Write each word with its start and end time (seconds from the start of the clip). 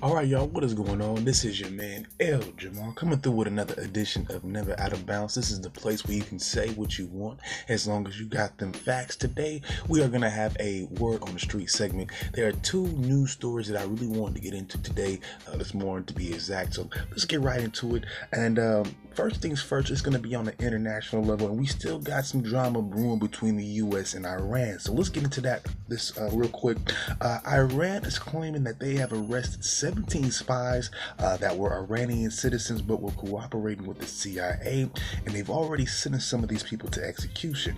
All 0.00 0.14
right, 0.14 0.28
y'all, 0.28 0.46
what 0.46 0.62
is 0.62 0.74
going 0.74 1.02
on? 1.02 1.24
This 1.24 1.44
is 1.44 1.58
your 1.58 1.70
man 1.70 2.06
El 2.20 2.40
Jamal 2.56 2.92
coming 2.92 3.18
through 3.18 3.32
with 3.32 3.48
another 3.48 3.74
edition 3.82 4.28
of 4.30 4.44
Never 4.44 4.78
Out 4.78 4.92
of 4.92 5.04
Bounds. 5.04 5.34
This 5.34 5.50
is 5.50 5.60
the 5.60 5.70
place 5.70 6.06
where 6.06 6.16
you 6.16 6.22
can 6.22 6.38
say 6.38 6.68
what 6.74 7.00
you 7.00 7.08
want 7.08 7.40
as 7.68 7.88
long 7.88 8.06
as 8.06 8.20
you 8.20 8.26
got 8.26 8.56
them 8.58 8.72
facts. 8.72 9.16
Today, 9.16 9.60
we 9.88 10.00
are 10.00 10.06
going 10.06 10.20
to 10.20 10.30
have 10.30 10.56
a 10.60 10.84
word 11.00 11.20
on 11.22 11.32
the 11.32 11.40
street 11.40 11.68
segment. 11.68 12.12
There 12.32 12.46
are 12.46 12.52
two 12.52 12.86
news 12.86 13.32
stories 13.32 13.66
that 13.66 13.80
I 13.80 13.86
really 13.86 14.06
wanted 14.06 14.36
to 14.36 14.40
get 14.40 14.54
into 14.54 14.80
today, 14.82 15.18
uh, 15.48 15.56
this 15.56 15.74
morning 15.74 16.06
to 16.06 16.14
be 16.14 16.32
exact. 16.32 16.74
So 16.74 16.88
let's 17.10 17.24
get 17.24 17.40
right 17.40 17.60
into 17.60 17.96
it. 17.96 18.04
And 18.30 18.60
um, 18.60 18.94
first 19.18 19.42
things 19.42 19.60
first, 19.60 19.90
it's 19.90 20.00
going 20.00 20.16
to 20.16 20.22
be 20.22 20.36
on 20.36 20.44
the 20.44 20.54
international 20.64 21.24
level, 21.24 21.48
and 21.48 21.58
we 21.58 21.66
still 21.66 21.98
got 21.98 22.24
some 22.24 22.40
drama 22.40 22.80
brewing 22.80 23.18
between 23.18 23.56
the 23.56 23.64
U.S. 23.64 24.14
and 24.14 24.24
Iran. 24.24 24.78
So 24.78 24.92
let's 24.92 25.08
get 25.08 25.24
into 25.24 25.40
that 25.40 25.66
this 25.88 26.16
uh, 26.16 26.30
real 26.32 26.48
quick. 26.50 26.78
Uh, 27.20 27.40
Iran 27.48 28.04
is 28.04 28.16
claiming 28.16 28.62
that 28.62 28.78
they 28.78 28.94
have 28.94 29.12
arrested 29.12 29.64
17 29.88 30.30
spies 30.30 30.90
uh, 31.18 31.38
that 31.38 31.56
were 31.56 31.72
Iranian 31.72 32.30
citizens 32.30 32.82
but 32.82 33.00
were 33.00 33.10
cooperating 33.12 33.86
with 33.86 33.98
the 33.98 34.06
CIA, 34.06 34.90
and 35.24 35.34
they've 35.34 35.48
already 35.48 35.86
sentenced 35.86 36.28
some 36.28 36.42
of 36.42 36.50
these 36.50 36.62
people 36.62 36.90
to 36.90 37.02
execution. 37.02 37.74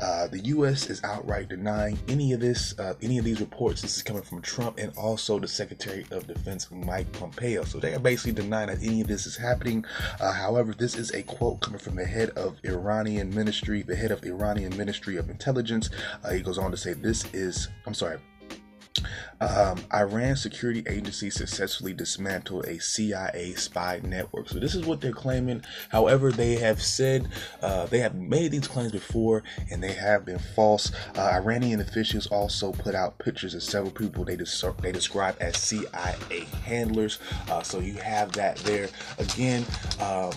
Uh, 0.00 0.26
the 0.26 0.40
U.S. 0.40 0.90
is 0.90 1.04
outright 1.04 1.48
denying 1.48 2.00
any 2.08 2.32
of 2.32 2.40
this, 2.40 2.76
uh, 2.80 2.94
any 3.00 3.16
of 3.18 3.24
these 3.24 3.40
reports. 3.40 3.80
This 3.80 3.96
is 3.96 4.02
coming 4.02 4.22
from 4.22 4.42
Trump 4.42 4.78
and 4.78 4.92
also 4.96 5.38
the 5.38 5.46
Secretary 5.46 6.04
of 6.10 6.26
Defense 6.26 6.68
Mike 6.72 7.12
Pompeo. 7.12 7.62
So 7.62 7.78
they 7.78 7.94
are 7.94 8.00
basically 8.00 8.32
denying 8.32 8.66
that 8.66 8.82
any 8.82 9.00
of 9.00 9.06
this 9.06 9.24
is 9.26 9.36
happening. 9.36 9.84
Uh, 10.20 10.32
however, 10.32 10.74
this 10.74 10.96
is 10.96 11.12
a 11.12 11.22
quote 11.22 11.60
coming 11.60 11.78
from 11.78 11.94
the 11.94 12.04
head 12.04 12.30
of 12.30 12.56
Iranian 12.64 13.32
Ministry, 13.32 13.82
the 13.82 13.94
head 13.94 14.10
of 14.10 14.24
Iranian 14.24 14.76
Ministry 14.76 15.16
of 15.16 15.30
Intelligence. 15.30 15.90
Uh, 16.24 16.32
he 16.32 16.40
goes 16.40 16.58
on 16.58 16.72
to 16.72 16.76
say, 16.76 16.92
"This 16.92 17.24
is, 17.32 17.68
I'm 17.86 17.94
sorry." 17.94 18.18
Um, 19.40 19.84
Iran 19.92 20.36
security 20.36 20.84
agency 20.86 21.30
successfully 21.30 21.92
dismantled 21.92 22.66
a 22.66 22.80
CIA 22.80 23.54
spy 23.54 24.00
network. 24.02 24.48
So 24.48 24.58
this 24.58 24.74
is 24.74 24.86
what 24.86 25.00
they're 25.00 25.12
claiming. 25.12 25.62
However, 25.88 26.30
they 26.30 26.54
have 26.56 26.80
said 26.80 27.28
uh, 27.60 27.86
they 27.86 27.98
have 27.98 28.14
made 28.14 28.52
these 28.52 28.68
claims 28.68 28.92
before, 28.92 29.42
and 29.70 29.82
they 29.82 29.92
have 29.92 30.24
been 30.24 30.38
false. 30.38 30.92
Uh, 31.16 31.30
Iranian 31.34 31.80
officials 31.80 32.26
also 32.28 32.72
put 32.72 32.94
out 32.94 33.18
pictures 33.18 33.54
of 33.54 33.62
several 33.62 33.90
people 33.90 34.24
they 34.24 34.36
des- 34.36 34.72
they 34.80 34.92
describe 34.92 35.36
as 35.40 35.56
CIA 35.56 36.44
handlers. 36.64 37.18
Uh, 37.50 37.62
so 37.62 37.80
you 37.80 37.94
have 37.94 38.32
that 38.32 38.56
there 38.58 38.88
again. 39.18 39.64
Um, 40.00 40.32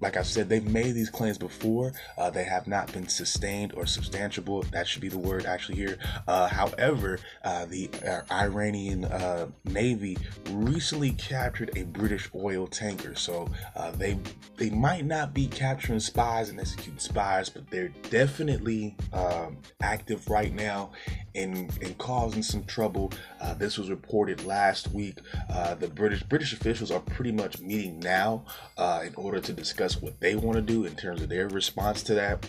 like 0.00 0.16
I 0.16 0.22
said, 0.22 0.48
they've 0.48 0.66
made 0.66 0.92
these 0.92 1.10
claims 1.10 1.36
before. 1.36 1.92
Uh, 2.16 2.30
they 2.30 2.44
have 2.44 2.66
not 2.66 2.92
been 2.92 3.06
sustained 3.06 3.72
or 3.74 3.84
substantiable. 3.84 4.68
That 4.70 4.88
should 4.88 5.02
be 5.02 5.08
the 5.08 5.18
word 5.18 5.44
actually 5.44 5.76
here. 5.76 5.98
Uh, 6.26 6.48
however, 6.48 7.18
uh, 7.44 7.66
the 7.66 7.90
uh, 8.06 8.22
Iranian 8.32 9.04
uh, 9.04 9.48
Navy 9.64 10.16
recently 10.50 11.12
captured 11.12 11.70
a 11.76 11.84
British 11.84 12.30
oil 12.34 12.66
tanker. 12.66 13.14
So 13.14 13.48
uh, 13.76 13.90
they 13.92 14.18
they 14.56 14.70
might 14.70 15.04
not 15.04 15.34
be 15.34 15.46
capturing 15.46 16.00
spies 16.00 16.48
and 16.48 16.58
executing 16.58 16.98
spies, 16.98 17.50
but 17.50 17.68
they're 17.70 17.92
definitely 18.08 18.96
um, 19.12 19.58
active 19.82 20.28
right 20.28 20.52
now 20.52 20.92
and, 21.34 21.70
and 21.82 21.96
causing 21.98 22.42
some 22.42 22.64
trouble. 22.64 23.12
This 23.58 23.76
was 23.76 23.90
reported 23.90 24.44
last 24.46 24.88
week. 24.92 25.18
The 25.78 25.88
British 25.88 26.22
British 26.22 26.52
officials 26.54 26.90
are 26.90 27.00
pretty 27.00 27.32
much 27.32 27.60
meeting 27.60 28.00
now 28.00 28.44
in 28.78 29.14
order 29.16 29.40
to 29.40 29.52
discuss 29.52 29.89
what 29.96 30.20
they 30.20 30.34
want 30.34 30.56
to 30.56 30.62
do 30.62 30.84
in 30.84 30.94
terms 30.94 31.22
of 31.22 31.28
their 31.28 31.48
response 31.48 32.02
to 32.04 32.14
that. 32.14 32.46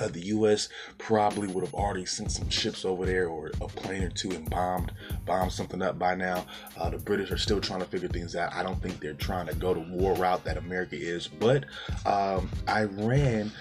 Uh, 0.00 0.08
the 0.08 0.26
U.S. 0.26 0.70
probably 0.96 1.48
would 1.48 1.62
have 1.62 1.74
already 1.74 2.06
sent 2.06 2.32
some 2.32 2.48
ships 2.48 2.86
over 2.86 3.04
there 3.04 3.28
or 3.28 3.48
a 3.60 3.68
plane 3.68 4.02
or 4.02 4.08
two 4.08 4.30
and 4.30 4.48
bombed 4.48 4.90
bombed 5.26 5.52
something 5.52 5.82
up 5.82 5.98
by 5.98 6.14
now. 6.14 6.46
Uh, 6.78 6.88
the 6.88 6.96
British 6.96 7.30
are 7.30 7.36
still 7.36 7.60
trying 7.60 7.80
to 7.80 7.84
figure 7.84 8.08
things 8.08 8.34
out. 8.34 8.54
I 8.54 8.62
don't 8.62 8.80
think 8.82 9.00
they're 9.00 9.12
trying 9.12 9.48
to 9.48 9.54
go 9.54 9.74
the 9.74 9.80
war 9.80 10.14
route 10.14 10.44
that 10.44 10.56
America 10.56 10.96
is, 10.96 11.28
but 11.28 11.66
um, 12.06 12.48
Iran 12.70 13.52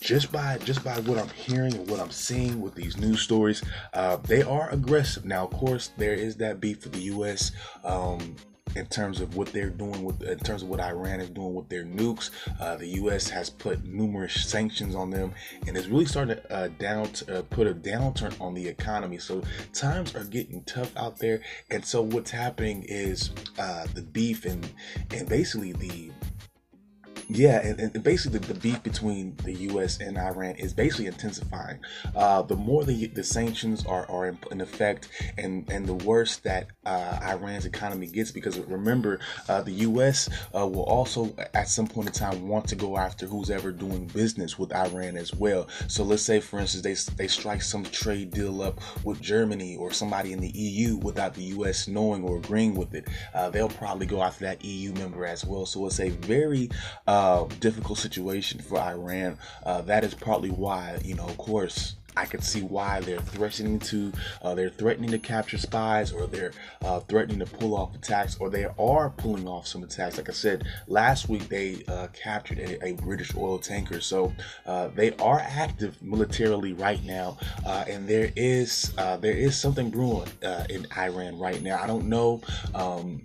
just 0.00 0.30
by 0.32 0.58
just 0.58 0.84
by 0.84 1.00
what 1.00 1.18
I'm 1.18 1.30
hearing 1.30 1.74
and 1.74 1.88
what 1.88 2.00
I'm 2.00 2.10
seeing 2.10 2.60
with 2.60 2.74
these 2.74 2.96
news 2.96 3.20
stories, 3.22 3.62
uh, 3.94 4.16
they 4.16 4.42
are 4.42 4.68
aggressive. 4.70 5.24
Now, 5.24 5.44
of 5.46 5.50
course, 5.52 5.92
there 5.96 6.14
is 6.14 6.36
that 6.36 6.60
beef 6.60 6.84
with 6.84 6.92
the 6.92 7.00
U.S. 7.00 7.52
Um, 7.84 8.36
in 8.76 8.86
terms 8.86 9.20
of 9.20 9.36
what 9.36 9.52
they're 9.52 9.70
doing 9.70 10.02
with 10.02 10.22
in 10.22 10.38
terms 10.38 10.62
of 10.62 10.68
what 10.68 10.80
Iran 10.80 11.20
is 11.20 11.30
doing 11.30 11.54
with 11.54 11.68
their 11.68 11.84
nukes. 11.84 12.30
Uh, 12.60 12.76
the 12.76 12.86
U.S. 12.88 13.28
has 13.28 13.50
put 13.50 13.84
numerous 13.84 14.48
sanctions 14.48 14.94
on 14.94 15.10
them, 15.10 15.32
and 15.66 15.76
it's 15.76 15.88
really 15.88 16.06
starting 16.06 16.36
to 16.36 16.52
uh, 16.54 16.68
down 16.78 17.10
uh, 17.30 17.42
put 17.50 17.66
a 17.66 17.74
downturn 17.74 18.38
on 18.40 18.54
the 18.54 18.66
economy. 18.66 19.18
So 19.18 19.42
times 19.72 20.14
are 20.14 20.24
getting 20.24 20.62
tough 20.64 20.96
out 20.96 21.18
there, 21.18 21.40
and 21.70 21.84
so 21.84 22.02
what's 22.02 22.30
happening 22.30 22.84
is 22.88 23.30
uh, 23.58 23.86
the 23.94 24.02
beef 24.02 24.44
and 24.44 24.68
and 25.10 25.28
basically 25.28 25.72
the 25.72 26.10
yeah, 27.36 27.60
and, 27.66 27.78
and, 27.80 28.02
basically 28.02 28.38
the, 28.38 28.54
beef 28.54 28.82
between 28.82 29.36
the 29.44 29.52
U.S. 29.52 30.00
and 30.00 30.18
Iran 30.18 30.56
is 30.56 30.72
basically 30.72 31.06
intensifying. 31.06 31.78
Uh, 32.14 32.42
the 32.42 32.56
more 32.56 32.84
the, 32.84 33.06
the 33.06 33.24
sanctions 33.24 33.84
are, 33.86 34.08
are 34.10 34.28
in, 34.28 34.38
in, 34.50 34.60
effect, 34.60 35.08
and 35.38 35.68
and 35.70 35.86
the 35.86 35.94
worse 35.94 36.36
that 36.38 36.68
uh, 36.84 37.18
Iran's 37.22 37.66
economy 37.66 38.06
gets, 38.06 38.30
because 38.30 38.58
remember, 38.60 39.20
uh, 39.48 39.62
the 39.62 39.72
U.S. 39.72 40.28
Uh, 40.54 40.66
will 40.66 40.84
also 40.84 41.34
at 41.54 41.68
some 41.68 41.86
point 41.86 42.08
in 42.08 42.12
time 42.12 42.48
want 42.48 42.68
to 42.68 42.76
go 42.76 42.96
after 42.96 43.26
who's 43.26 43.50
ever 43.50 43.72
doing 43.72 44.06
business 44.06 44.58
with 44.58 44.74
Iran 44.74 45.16
as 45.16 45.34
well. 45.34 45.68
So 45.88 46.04
let's 46.04 46.22
say, 46.22 46.40
for 46.40 46.58
instance, 46.58 46.82
they 46.82 47.22
they 47.22 47.28
strike 47.28 47.62
some 47.62 47.84
trade 47.84 48.32
deal 48.32 48.62
up 48.62 48.80
with 49.04 49.20
Germany 49.20 49.76
or 49.76 49.92
somebody 49.92 50.32
in 50.32 50.40
the 50.40 50.50
EU 50.50 50.96
without 50.96 51.34
the 51.34 51.44
U.S. 51.56 51.88
knowing 51.88 52.24
or 52.24 52.36
agreeing 52.36 52.74
with 52.74 52.94
it. 52.94 53.08
Uh, 53.34 53.50
they'll 53.50 53.68
probably 53.68 54.06
go 54.06 54.22
after 54.22 54.44
that 54.44 54.64
EU 54.64 54.92
member 54.94 55.24
as 55.24 55.44
well. 55.44 55.66
So 55.66 55.86
it's 55.86 56.00
a 56.00 56.10
very 56.10 56.68
uh, 57.06 57.21
difficult 57.60 57.98
situation 57.98 58.60
for 58.60 58.78
Iran. 58.78 59.38
Uh, 59.64 59.82
that 59.82 60.04
is 60.04 60.14
partly 60.14 60.50
why, 60.50 60.98
you 61.04 61.14
know, 61.14 61.24
of 61.24 61.38
course, 61.38 61.96
I 62.16 62.26
can 62.26 62.42
see 62.42 62.62
why 62.62 63.00
they're 63.00 63.20
threatening 63.20 63.78
to 63.80 64.12
uh, 64.42 64.54
they're 64.54 64.68
threatening 64.68 65.10
to 65.12 65.18
capture 65.18 65.56
spies 65.56 66.12
or 66.12 66.26
they're 66.26 66.52
uh, 66.82 67.00
threatening 67.00 67.38
to 67.38 67.46
pull 67.46 67.74
off 67.74 67.94
attacks 67.94 68.36
or 68.38 68.50
they 68.50 68.66
are 68.78 69.10
pulling 69.10 69.48
off 69.48 69.66
some 69.66 69.82
attacks. 69.82 70.18
Like 70.18 70.28
I 70.28 70.32
said 70.32 70.66
last 70.86 71.28
week, 71.28 71.48
they 71.48 71.82
uh, 71.88 72.08
captured 72.08 72.58
a, 72.58 72.84
a, 72.84 72.92
British 72.92 73.34
oil 73.34 73.58
tanker, 73.58 74.00
so 74.00 74.32
uh, 74.66 74.88
they 74.88 75.12
are 75.16 75.40
active 75.40 76.00
militarily 76.02 76.74
right 76.74 77.02
now, 77.04 77.38
uh, 77.64 77.84
and 77.88 78.06
there 78.06 78.30
is 78.36 78.92
uh, 78.98 79.16
there 79.16 79.36
is 79.36 79.58
something 79.58 79.88
brewing 79.90 80.28
in 80.68 80.86
Iran 80.96 81.38
right 81.38 81.62
now. 81.62 81.82
I 81.82 81.86
don't 81.86 82.08
know. 82.08 82.42
Um, 82.74 83.22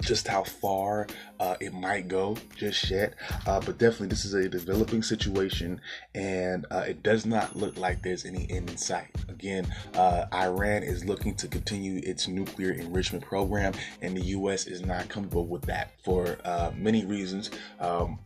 just 0.00 0.26
how 0.26 0.44
far 0.44 1.06
uh, 1.38 1.56
it 1.60 1.72
might 1.72 2.08
go 2.08 2.36
just 2.56 2.90
yet. 2.90 3.14
Uh, 3.46 3.60
but 3.60 3.78
definitely, 3.78 4.08
this 4.08 4.24
is 4.24 4.34
a 4.34 4.48
developing 4.48 5.02
situation, 5.02 5.80
and 6.14 6.66
uh, 6.70 6.84
it 6.86 7.02
does 7.02 7.26
not 7.26 7.56
look 7.56 7.76
like 7.78 8.02
there's 8.02 8.24
any 8.24 8.50
end 8.50 8.70
in 8.70 8.76
sight. 8.76 9.10
Again, 9.28 9.66
uh, 9.94 10.26
Iran 10.32 10.82
is 10.82 11.04
looking 11.04 11.34
to 11.36 11.48
continue 11.48 12.00
its 12.04 12.28
nuclear 12.28 12.72
enrichment 12.72 13.24
program, 13.24 13.72
and 14.02 14.16
the 14.16 14.22
U.S. 14.22 14.66
is 14.66 14.82
not 14.84 15.08
comfortable 15.08 15.46
with 15.46 15.62
that 15.62 15.92
for 16.04 16.38
uh, 16.44 16.70
many 16.74 17.04
reasons. 17.04 17.50
Um, 17.78 18.18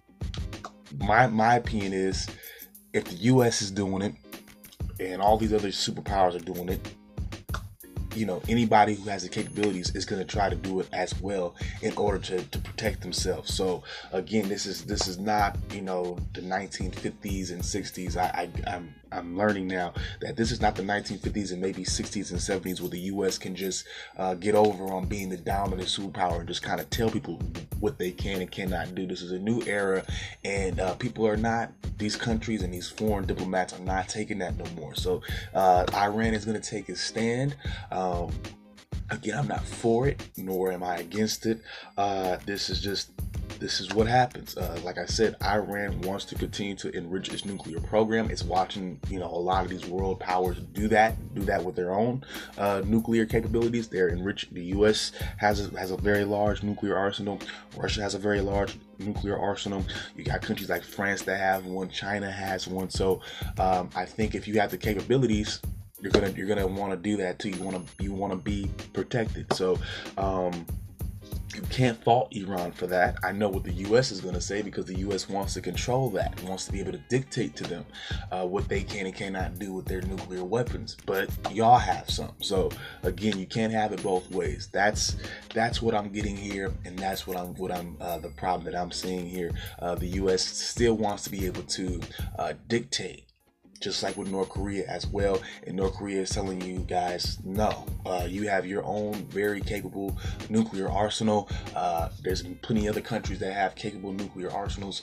my 0.99 1.27
my 1.27 1.57
opinion 1.57 1.93
is, 1.93 2.29
if 2.93 3.05
the 3.05 3.17
U.S. 3.17 3.63
is 3.63 3.71
doing 3.71 4.03
it, 4.03 4.15
and 5.01 5.21
all 5.21 5.37
these 5.37 5.53
other 5.53 5.69
superpowers 5.69 6.37
are 6.37 6.45
doing 6.45 6.69
it, 6.69 6.95
you 8.17 8.27
know 8.27 8.43
anybody 8.49 8.95
who 8.95 9.09
has 9.09 9.23
the 9.23 9.29
capabilities 9.29 9.95
is 9.95 10.05
going 10.05 10.21
to 10.21 10.27
try 10.27 10.49
to 10.49 10.57
do 10.57 10.81
it 10.81 10.89
as 10.93 11.19
well 11.21 11.55
in 11.83 11.97
order 11.97 12.19
to, 12.19 12.43
to 12.43 12.59
protect 12.59 13.01
themselves. 13.01 13.53
So 13.53 13.83
again 14.13 14.49
this 14.49 14.67
is 14.67 14.85
this 14.85 15.09
is 15.09 15.19
not 15.19 15.57
you 15.73 15.83
know 15.83 16.19
the 16.33 16.41
1950s 16.41 17.51
and 17.51 17.63
60s 17.63 18.17
i, 18.17 18.49
I 18.67 18.75
i'm 18.75 18.95
I'm 19.15 19.37
learning 19.37 19.69
now 19.69 19.95
that 20.21 20.37
this 20.37 20.51
is 20.51 20.61
not 20.61 20.75
the 20.75 20.83
1950s 20.83 21.53
and 21.53 21.61
maybe 21.61 21.85
60s 21.85 22.31
and 22.31 22.41
70s 22.41 22.81
where 22.81 22.91
the 22.91 22.99
U.S. 23.01 23.39
can 23.39 23.55
just 23.55 23.87
uh, 24.17 24.35
get 24.35 24.55
over 24.55 24.93
on 24.93 25.07
being 25.07 25.29
the 25.29 25.37
dominant 25.37 25.89
superpower 25.89 26.41
and 26.41 26.49
just 26.49 26.63
kind 26.63 26.81
of 26.81 26.91
tell 26.91 27.11
people 27.11 27.41
what 27.81 27.99
they 27.99 28.11
can 28.11 28.41
and 28.41 28.51
cannot 28.51 28.95
do. 28.95 29.07
This 29.07 29.23
is 29.23 29.33
a 29.33 29.39
new 29.39 29.63
era, 29.67 30.05
and 30.45 30.81
uh, 30.81 30.95
people 30.95 31.27
are 31.27 31.37
not 31.37 31.73
these 31.99 32.17
countries 32.17 32.63
and 32.63 32.73
these 32.73 32.89
foreign 32.89 33.27
diplomats 33.27 33.73
are 33.73 33.83
not 33.85 34.09
taking 34.09 34.39
that 34.39 34.57
no 34.57 34.65
more. 34.81 34.95
So 34.95 35.23
uh, 35.55 35.85
Iran 35.95 36.35
is 36.35 36.45
going 36.45 36.61
to 36.61 36.71
take 36.71 36.89
a 36.89 36.97
stand. 36.97 37.57
Um, 37.91 38.33
again, 39.11 39.39
I'm 39.39 39.49
not 39.49 39.65
for 39.65 40.09
it, 40.09 40.29
nor 40.37 40.73
am 40.73 40.83
I 40.83 40.97
against 40.97 41.47
it. 41.47 41.61
Uh, 41.97 42.37
this 42.47 42.71
is 42.71 42.81
just 42.81 43.13
this 43.59 43.81
is 43.81 43.95
what 43.95 44.07
happens. 44.07 44.57
Uh, 44.57 44.79
like 44.85 44.99
I 44.99 45.07
said, 45.07 45.37
Iran 45.43 46.01
wants 46.03 46.25
to 46.27 46.35
continue 46.35 46.75
to 46.77 46.95
enrich 46.97 47.33
its 47.33 47.45
nuclear 47.45 47.81
program. 47.81 48.31
It's 48.31 48.45
watching, 48.45 49.01
you 49.09 49.19
know, 49.19 49.27
a 49.27 49.37
lot 49.39 49.65
of 49.65 49.71
these 49.71 49.87
world 49.87 50.21
powers 50.21 50.59
do 50.73 50.89
that, 50.89 51.35
do 51.35 51.43
that 51.43 51.65
with 51.65 51.77
their 51.77 51.93
own 51.93 52.25
uh, 52.59 52.83
nuclear 52.85 53.27
capabilities. 53.27 53.89
They're 53.89 54.09
enriching. 54.09 54.55
The 54.55 54.65
U.S. 54.77 55.13
has 55.37 55.67
a, 55.67 55.79
has 55.79 55.91
a 55.91 55.97
very 55.97 56.25
large 56.25 56.63
nuclear 56.63 56.97
arsenal. 56.97 57.41
Russia 57.77 58.03
has 58.03 58.15
a 58.15 58.19
very 58.19 58.41
large 58.41 58.77
nuclear 58.99 59.39
arsenal. 59.39 59.85
You 60.17 60.25
got 60.25 60.43
countries 60.43 60.69
like 60.69 60.85
France 60.85 61.23
that 61.23 61.39
have 61.39 61.67
one. 61.67 61.91
China 61.91 62.31
has 62.31 62.67
one. 62.67 62.91
So 62.91 63.21
um, 63.59 63.91
I 63.95 64.05
think 64.05 64.35
if 64.35 64.47
you 64.49 64.61
have 64.61 64.71
the 64.71 64.79
capabilities 64.79 65.61
you're 66.01 66.13
gonna 66.13 66.31
you're 66.37 66.47
gonna 66.47 66.67
want 66.67 66.93
to 66.93 66.99
do 66.99 67.17
that 67.17 67.39
too. 67.39 67.49
You 67.49 67.63
want 67.63 67.77
to 67.77 68.05
you 68.05 68.13
want 68.13 68.33
to 68.33 68.37
be 68.37 68.69
protected. 68.93 69.51
So 69.55 69.79
um, 70.19 70.67
you 71.55 71.63
can't 71.63 72.03
fault 72.03 72.35
Iran 72.35 72.73
for 72.73 72.87
that. 72.89 73.17
I 73.23 73.33
know 73.33 73.49
what 73.49 73.65
the 73.65 73.73
U.S. 73.73 74.11
is 74.11 74.21
going 74.21 74.35
to 74.35 74.41
say 74.41 74.63
because 74.63 74.87
the 74.87 74.99
U.S. 75.01 75.29
wants 75.29 75.55
to 75.55 75.61
control 75.61 76.11
that, 76.11 76.43
wants 76.43 76.67
to 76.67 76.73
be 76.73 76.81
able 76.81 76.93
to 76.93 77.01
dictate 77.09 77.55
to 77.57 77.65
them 77.65 77.85
uh, 78.33 78.45
what 78.47 78.69
they 78.69 78.83
can 78.83 79.07
and 79.07 79.15
cannot 79.15 79.59
do 79.59 79.73
with 79.73 79.87
their 79.87 80.03
nuclear 80.03 80.45
weapons. 80.45 80.97
But 81.07 81.31
y'all 81.53 81.79
have 81.79 82.11
some, 82.11 82.33
so 82.41 82.71
again, 83.03 83.39
you 83.39 83.47
can't 83.47 83.73
have 83.73 83.93
it 83.93 84.03
both 84.03 84.31
ways. 84.31 84.69
That's 84.73 85.17
that's 85.55 85.81
what 85.81 85.95
I'm 85.95 86.11
getting 86.11 86.37
here, 86.37 86.73
and 86.85 86.99
that's 86.99 87.27
what 87.27 87.37
I'm 87.37 87.55
what 87.55 87.71
I'm 87.71 87.97
uh, 88.01 88.19
the 88.19 88.31
problem 88.31 88.65
that 88.65 88.79
I'm 88.79 88.91
seeing 88.91 89.27
here. 89.27 89.53
Uh, 89.79 89.95
the 89.95 90.07
U.S. 90.07 90.45
still 90.45 90.97
wants 90.97 91.25
to 91.25 91.31
be 91.31 91.47
able 91.47 91.63
to 91.63 92.01
uh, 92.39 92.55
dictate 92.69 93.25
just 93.81 94.03
like 94.03 94.17
with 94.17 94.31
North 94.31 94.49
Korea 94.49 94.87
as 94.87 95.07
well. 95.07 95.41
And 95.67 95.77
North 95.77 95.95
Korea 95.95 96.23
is 96.23 96.31
telling 96.31 96.61
you 96.61 96.79
guys, 96.79 97.39
no, 97.45 97.87
uh, 98.07 98.27
you 98.29 98.49
have 98.49 98.67
your 98.67 98.85
own 98.85 99.15
very 99.27 99.61
capable 99.61 100.17
nuclear 100.49 100.91
arsenal. 100.91 101.49
Uh, 101.75 102.09
there's 102.23 102.43
plenty 102.63 102.87
of 102.87 102.95
other 102.95 103.01
countries 103.01 103.39
that 103.41 103.53
have 103.53 103.75
capable 103.75 104.13
nuclear 104.13 104.51
arsenals. 104.51 105.03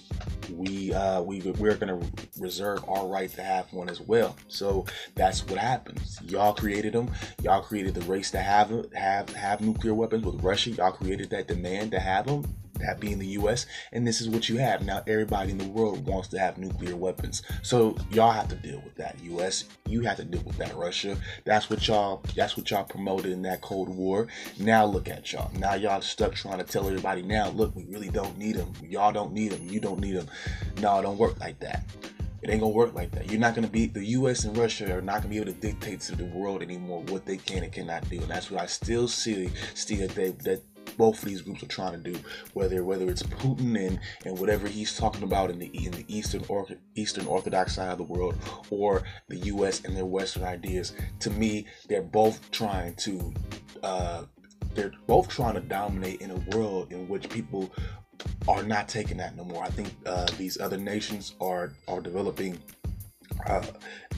We 0.52 0.94
uh, 0.94 1.22
we 1.22 1.42
we're 1.42 1.76
gonna 1.76 2.00
reserve 2.40 2.84
our 2.88 3.08
right 3.08 3.30
to 3.32 3.44
have 3.44 3.72
one 3.74 3.90
as 3.90 4.02
well. 4.02 4.36
So 4.48 4.86
that's 5.16 5.46
what 5.48 5.60
happens. 5.60 6.20
Y'all 6.26 6.54
created 6.54 6.94
them. 6.94 7.12
Y'all 7.42 7.62
created 7.62 7.94
the 7.94 8.02
race 8.02 8.32
to 8.32 8.40
have 8.40 8.72
have 8.94 9.30
have 9.30 9.62
nuclear 9.62 9.94
weapons 9.94 10.26
with 10.26 10.44
Russia. 10.44 10.72
Y'all 10.72 10.92
created 10.92 11.30
that 11.30 11.48
demand 11.48 11.92
to 11.92 12.00
have 12.00 12.28
them 12.28 12.46
that 12.82 13.00
being 13.00 13.20
the 13.20 13.28
US, 13.28 13.66
and 13.92 14.06
this 14.06 14.22
is 14.22 14.30
what 14.30 14.50
you 14.50 14.58
have. 14.58 14.86
Now 14.86 15.04
everybody 15.08 15.52
in 15.52 15.58
the 15.58 15.68
world 15.68 16.06
wants 16.06 16.28
to 16.30 16.40
have 16.40 16.58
nuclear 16.58 16.96
weapons. 16.96 17.44
So 17.62 17.96
y'all 18.12 18.32
have 18.32 18.50
to 18.50 18.56
deal 18.56 18.82
with 18.84 18.96
that. 18.96 19.16
US, 19.24 19.66
you 19.88 20.02
have 20.02 20.18
to 20.18 20.26
deal 20.26 20.42
with 20.42 20.58
that. 20.58 20.72
Russia. 20.76 21.16
That's 21.46 21.70
what 21.70 21.88
y'all 21.88 22.24
that's 22.36 22.58
what 22.58 22.70
y'all 22.70 22.84
promoted 22.84 23.32
in 23.32 23.42
that 23.44 23.62
Cold 23.62 23.90
War. 23.90 24.28
Now 24.60 24.86
look 24.86 25.08
at 25.08 25.32
y'all. 25.32 25.52
Now 25.58 25.76
y'all 25.76 26.02
stuck 26.02 26.34
trying 26.34 26.58
to 26.58 26.64
tell 26.64 26.88
everybody 26.88 27.22
now, 27.22 27.50
look, 27.50 27.76
we 27.76 27.86
really 27.86 28.10
don't 28.10 28.38
need 28.38 28.56
them. 28.56 28.74
Y'all 28.84 29.12
don't 29.12 29.34
need 29.34 29.52
them. 29.52 29.68
You 29.68 29.80
don't 29.80 30.00
need 30.00 30.16
them. 30.16 30.28
No, 30.82 31.00
it 31.00 31.04
don't 31.04 31.18
work 31.18 31.40
like 31.40 31.60
that. 31.60 31.84
It 32.42 32.50
ain't 32.50 32.62
gonna 32.62 32.74
work 32.74 32.96
like 32.96 33.12
that. 33.12 33.30
You're 33.30 33.40
not 33.40 33.54
gonna 33.54 33.68
be 33.68 33.86
the 33.86 34.04
U.S. 34.04 34.46
and 34.46 34.58
Russia 34.58 34.98
are 34.98 35.02
not 35.02 35.18
gonna 35.18 35.30
be 35.30 35.38
able 35.38 35.54
to 35.54 35.60
dictate 35.60 36.02
to 36.02 36.16
the 36.16 36.26
world 36.26 36.64
anymore 36.64 37.04
what 37.10 37.24
they 37.24 37.38
can 37.38 37.62
and 37.62 37.72
cannot 37.72 38.10
do, 38.10 38.20
and 38.20 38.28
that's 38.28 38.50
what 38.50 38.62
I 38.62 38.66
still 38.66 39.08
see. 39.08 39.52
See 39.76 39.98
that 39.98 40.16
they 40.16 40.32
that 40.32 40.64
both 40.98 41.22
of 41.22 41.30
these 41.30 41.42
groups 41.42 41.64
are 41.64 41.68
trying 41.68 42.02
to 42.02 42.12
do. 42.12 42.20
Whether 42.54 42.84
whether 42.84 43.10
it's 43.10 43.24
Putin 43.24 43.88
and 43.88 44.00
and 44.26 44.38
whatever 44.40 44.68
he's 44.68 44.96
talking 44.96 45.24
about 45.24 45.50
in 45.50 45.60
the 45.60 45.68
in 45.68 45.92
the 45.92 46.06
eastern 46.08 46.44
or, 46.48 46.68
eastern 46.96 47.26
Orthodox 47.26 47.76
side 47.76 47.92
of 47.92 47.98
the 47.98 48.04
world, 48.04 48.36
or 48.70 49.04
the 49.28 49.38
U.S. 49.38 49.84
and 49.84 49.96
their 49.96 50.06
Western 50.06 50.44
ideas. 50.44 50.94
To 51.20 51.30
me, 51.30 51.66
they're 51.88 52.02
both 52.02 52.52
trying 52.52 52.96
to. 52.96 53.34
Uh, 53.84 54.24
they're 54.74 54.94
both 55.06 55.28
trying 55.28 55.56
to 55.56 55.60
dominate 55.60 56.22
in 56.22 56.32
a 56.32 56.56
world 56.56 56.94
in 56.94 57.08
which 57.10 57.28
people 57.30 57.74
are 58.48 58.64
not 58.64 58.88
taking 58.88 59.18
that 59.18 59.36
no 59.36 59.44
more. 59.44 59.64
I 59.64 59.70
think 59.70 59.94
uh, 60.06 60.28
these 60.38 60.60
other 60.60 60.78
nations 60.78 61.36
are 61.42 61.74
are 61.88 62.02
developing 62.02 62.60
uh, 63.46 63.64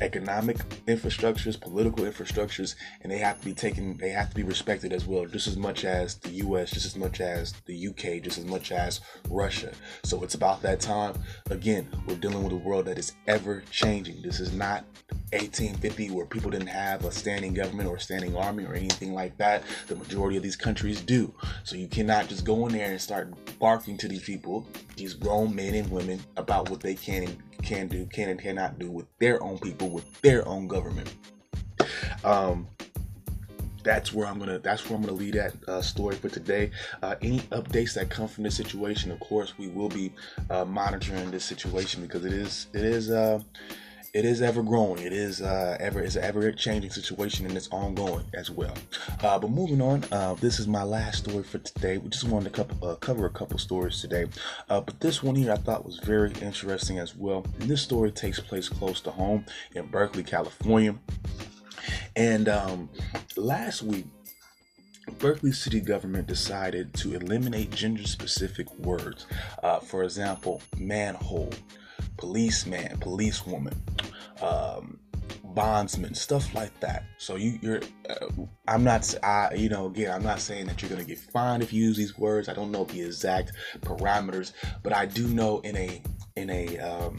economic 0.01 0.57
infrastructures, 0.87 1.59
political 1.59 2.05
infrastructures, 2.05 2.75
and 3.01 3.11
they 3.11 3.17
have 3.17 3.39
to 3.39 3.45
be 3.45 3.53
taken, 3.53 3.97
they 3.97 4.09
have 4.09 4.29
to 4.29 4.35
be 4.35 4.43
respected 4.43 4.93
as 4.93 5.05
well, 5.05 5.25
just 5.25 5.47
as 5.47 5.57
much 5.57 5.85
as 5.85 6.15
the 6.15 6.31
US, 6.31 6.71
just 6.71 6.85
as 6.85 6.95
much 6.95 7.21
as 7.21 7.53
the 7.65 7.87
UK, 7.87 8.21
just 8.21 8.37
as 8.37 8.45
much 8.45 8.71
as 8.71 9.01
Russia. 9.29 9.71
So 10.03 10.23
it's 10.23 10.35
about 10.35 10.61
that 10.63 10.79
time. 10.79 11.15
Again, 11.49 11.87
we're 12.07 12.15
dealing 12.15 12.43
with 12.43 12.53
a 12.53 12.57
world 12.57 12.85
that 12.85 12.97
is 12.97 13.13
ever 13.27 13.63
changing. 13.71 14.21
This 14.21 14.39
is 14.39 14.53
not 14.53 14.85
1850 15.33 16.11
where 16.11 16.25
people 16.25 16.51
didn't 16.51 16.67
have 16.67 17.05
a 17.05 17.11
standing 17.11 17.53
government 17.53 17.89
or 17.89 17.95
a 17.95 17.99
standing 17.99 18.35
army 18.35 18.65
or 18.65 18.73
anything 18.73 19.13
like 19.13 19.35
that. 19.37 19.63
The 19.87 19.95
majority 19.95 20.37
of 20.37 20.43
these 20.43 20.55
countries 20.55 21.01
do. 21.01 21.33
So 21.63 21.75
you 21.75 21.87
cannot 21.87 22.27
just 22.27 22.45
go 22.45 22.67
in 22.67 22.73
there 22.73 22.91
and 22.91 23.01
start 23.01 23.33
barking 23.59 23.97
to 23.97 24.07
these 24.07 24.23
people, 24.23 24.67
these 24.95 25.13
grown 25.13 25.55
men 25.55 25.73
and 25.73 25.89
women, 25.89 26.21
about 26.37 26.69
what 26.69 26.81
they 26.81 26.95
can 26.95 27.23
and 27.23 27.37
can 27.63 27.87
do, 27.87 28.05
can 28.05 28.29
and 28.29 28.39
cannot 28.39 28.77
do 28.77 28.91
with 28.91 29.05
their 29.19 29.41
own 29.41 29.57
people, 29.57 29.82
with 29.89 30.21
their 30.21 30.47
own 30.47 30.67
government. 30.67 31.13
Um, 32.23 32.67
that's 33.83 34.13
where 34.13 34.25
I'm 34.27 34.39
gonna 34.39 34.59
that's 34.59 34.89
where 34.89 34.97
I'm 34.97 35.03
gonna 35.03 35.17
lead 35.17 35.33
that 35.35 35.53
uh, 35.67 35.81
story 35.81 36.15
for 36.15 36.29
today. 36.29 36.71
Uh, 37.01 37.15
any 37.21 37.39
updates 37.51 37.93
that 37.95 38.09
come 38.09 38.27
from 38.27 38.45
this 38.45 38.55
situation, 38.55 39.11
of 39.11 39.19
course, 39.19 39.57
we 39.57 39.67
will 39.67 39.89
be 39.89 40.11
uh, 40.49 40.65
monitoring 40.65 41.29
this 41.31 41.45
situation 41.45 42.01
because 42.01 42.25
it 42.25 42.33
is 42.33 42.67
it 42.73 42.83
is 42.83 43.11
uh, 43.11 43.41
it 44.13 44.25
is 44.25 44.43
ever 44.43 44.61
growing. 44.61 45.01
It 45.01 45.11
is 45.11 45.41
uh, 45.41 45.75
ever 45.79 45.99
it's 45.99 46.15
an 46.15 46.23
ever 46.23 46.51
changing 46.51 46.91
situation 46.91 47.45
and 47.47 47.57
it's 47.57 47.67
ongoing 47.69 48.25
as 48.35 48.51
well. 48.51 48.73
Uh, 49.21 49.39
but 49.39 49.49
moving 49.49 49.81
on, 49.81 50.03
uh, 50.11 50.35
this 50.35 50.59
is 50.59 50.67
my 50.67 50.83
last 50.83 51.25
story 51.25 51.43
for 51.43 51.57
today. 51.57 51.97
We 51.97 52.09
just 52.09 52.25
wanted 52.25 52.53
to 52.53 52.63
couple, 52.63 52.87
uh, 52.87 52.95
cover 52.95 53.25
a 53.25 53.31
couple 53.31 53.57
stories 53.57 53.99
today, 54.01 54.27
uh, 54.69 54.81
but 54.81 54.99
this 54.99 55.23
one 55.23 55.35
here 55.35 55.51
I 55.51 55.57
thought 55.57 55.85
was 55.85 55.97
very 55.99 56.31
interesting 56.41 56.99
as 56.99 57.15
well. 57.15 57.43
And 57.59 57.69
this 57.69 57.81
story 57.81 58.11
takes 58.11 58.39
place 58.39 58.69
close 58.69 59.01
to 59.01 59.11
home 59.11 59.45
in 59.73 59.87
Berkeley, 59.87 60.23
California. 60.23 60.95
And 62.15 62.47
um, 62.47 62.89
last 63.35 63.81
week, 63.81 64.05
Berkeley 65.17 65.51
city 65.51 65.81
government 65.81 66.27
decided 66.27 66.93
to 66.95 67.15
eliminate 67.15 67.71
gender 67.71 68.03
specific 68.07 68.71
words. 68.77 69.25
Uh, 69.61 69.79
for 69.79 70.03
example, 70.03 70.61
manhole, 70.77 71.51
policeman, 72.17 72.97
policewoman, 72.99 73.81
um, 74.41 74.99
bondsman, 75.43 76.13
stuff 76.13 76.53
like 76.53 76.77
that. 76.79 77.03
So 77.17 77.35
you, 77.35 77.59
you're, 77.61 77.81
uh, 78.09 78.27
I'm 78.67 78.83
not, 78.83 79.13
I, 79.23 79.53
you 79.55 79.69
know, 79.69 79.87
again, 79.87 80.11
I'm 80.11 80.23
not 80.23 80.39
saying 80.39 80.65
that 80.67 80.81
you're 80.81 80.89
gonna 80.89 81.03
get 81.03 81.19
fined 81.19 81.63
if 81.63 81.71
you 81.71 81.83
use 81.83 81.97
these 81.97 82.17
words. 82.17 82.49
I 82.49 82.53
don't 82.53 82.71
know 82.71 82.85
the 82.85 83.01
exact 83.01 83.53
parameters, 83.81 84.53
but 84.81 84.93
I 84.93 85.05
do 85.05 85.27
know 85.27 85.59
in 85.59 85.75
a, 85.77 86.01
in 86.35 86.49
a, 86.49 86.79
um, 86.79 87.17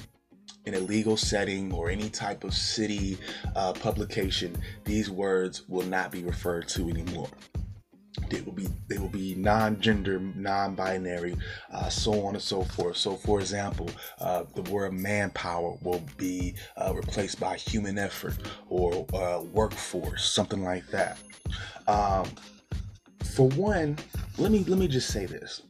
in 0.66 0.74
a 0.74 0.80
legal 0.80 1.16
setting 1.16 1.72
or 1.72 1.90
any 1.90 2.08
type 2.08 2.42
of 2.42 2.54
city 2.54 3.18
uh, 3.54 3.72
publication, 3.72 4.56
these 4.84 5.10
words 5.10 5.68
will 5.68 5.86
not 5.86 6.10
be 6.10 6.22
referred 6.24 6.68
to 6.68 6.88
anymore. 6.88 7.28
They 8.30 8.40
will 8.42 8.52
be 8.52 8.68
they 8.88 8.98
will 8.98 9.08
be 9.08 9.34
non-gender, 9.34 10.20
non-binary, 10.20 11.36
uh, 11.72 11.88
so 11.88 12.26
on 12.26 12.34
and 12.34 12.42
so 12.42 12.62
forth. 12.62 12.96
So, 12.96 13.16
for 13.16 13.40
example, 13.40 13.90
uh, 14.20 14.44
the 14.54 14.62
word 14.62 14.92
manpower 14.92 15.76
will 15.82 16.02
be 16.16 16.54
uh, 16.76 16.92
replaced 16.94 17.40
by 17.40 17.56
human 17.56 17.98
effort 17.98 18.36
or 18.68 19.06
uh, 19.14 19.42
workforce, 19.42 20.30
something 20.30 20.62
like 20.62 20.86
that. 20.88 21.18
Um, 21.88 22.26
for 23.34 23.48
one, 23.50 23.98
let 24.38 24.52
me 24.52 24.64
let 24.64 24.78
me 24.78 24.86
just 24.86 25.08
say 25.08 25.26
this 25.26 25.62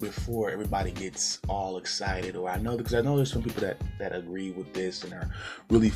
before 0.00 0.50
everybody 0.50 0.90
gets 0.90 1.40
all 1.48 1.78
excited, 1.78 2.36
or 2.36 2.48
I 2.48 2.58
know 2.58 2.76
because 2.76 2.94
I 2.94 3.00
know 3.00 3.16
there's 3.16 3.32
some 3.32 3.42
people 3.42 3.62
that 3.62 3.78
that 3.98 4.14
agree 4.14 4.50
with 4.50 4.72
this 4.74 5.04
and 5.04 5.14
are 5.14 5.30
really 5.70 5.92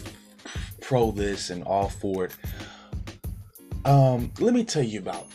pro 0.81 1.11
this 1.11 1.51
and 1.51 1.63
all 1.65 1.89
for 1.89 2.25
it. 2.25 2.37
Um, 3.85 4.33
let 4.41 4.55
me 4.55 4.65
tell 4.65 4.83
you 4.83 4.99
about 4.99 5.27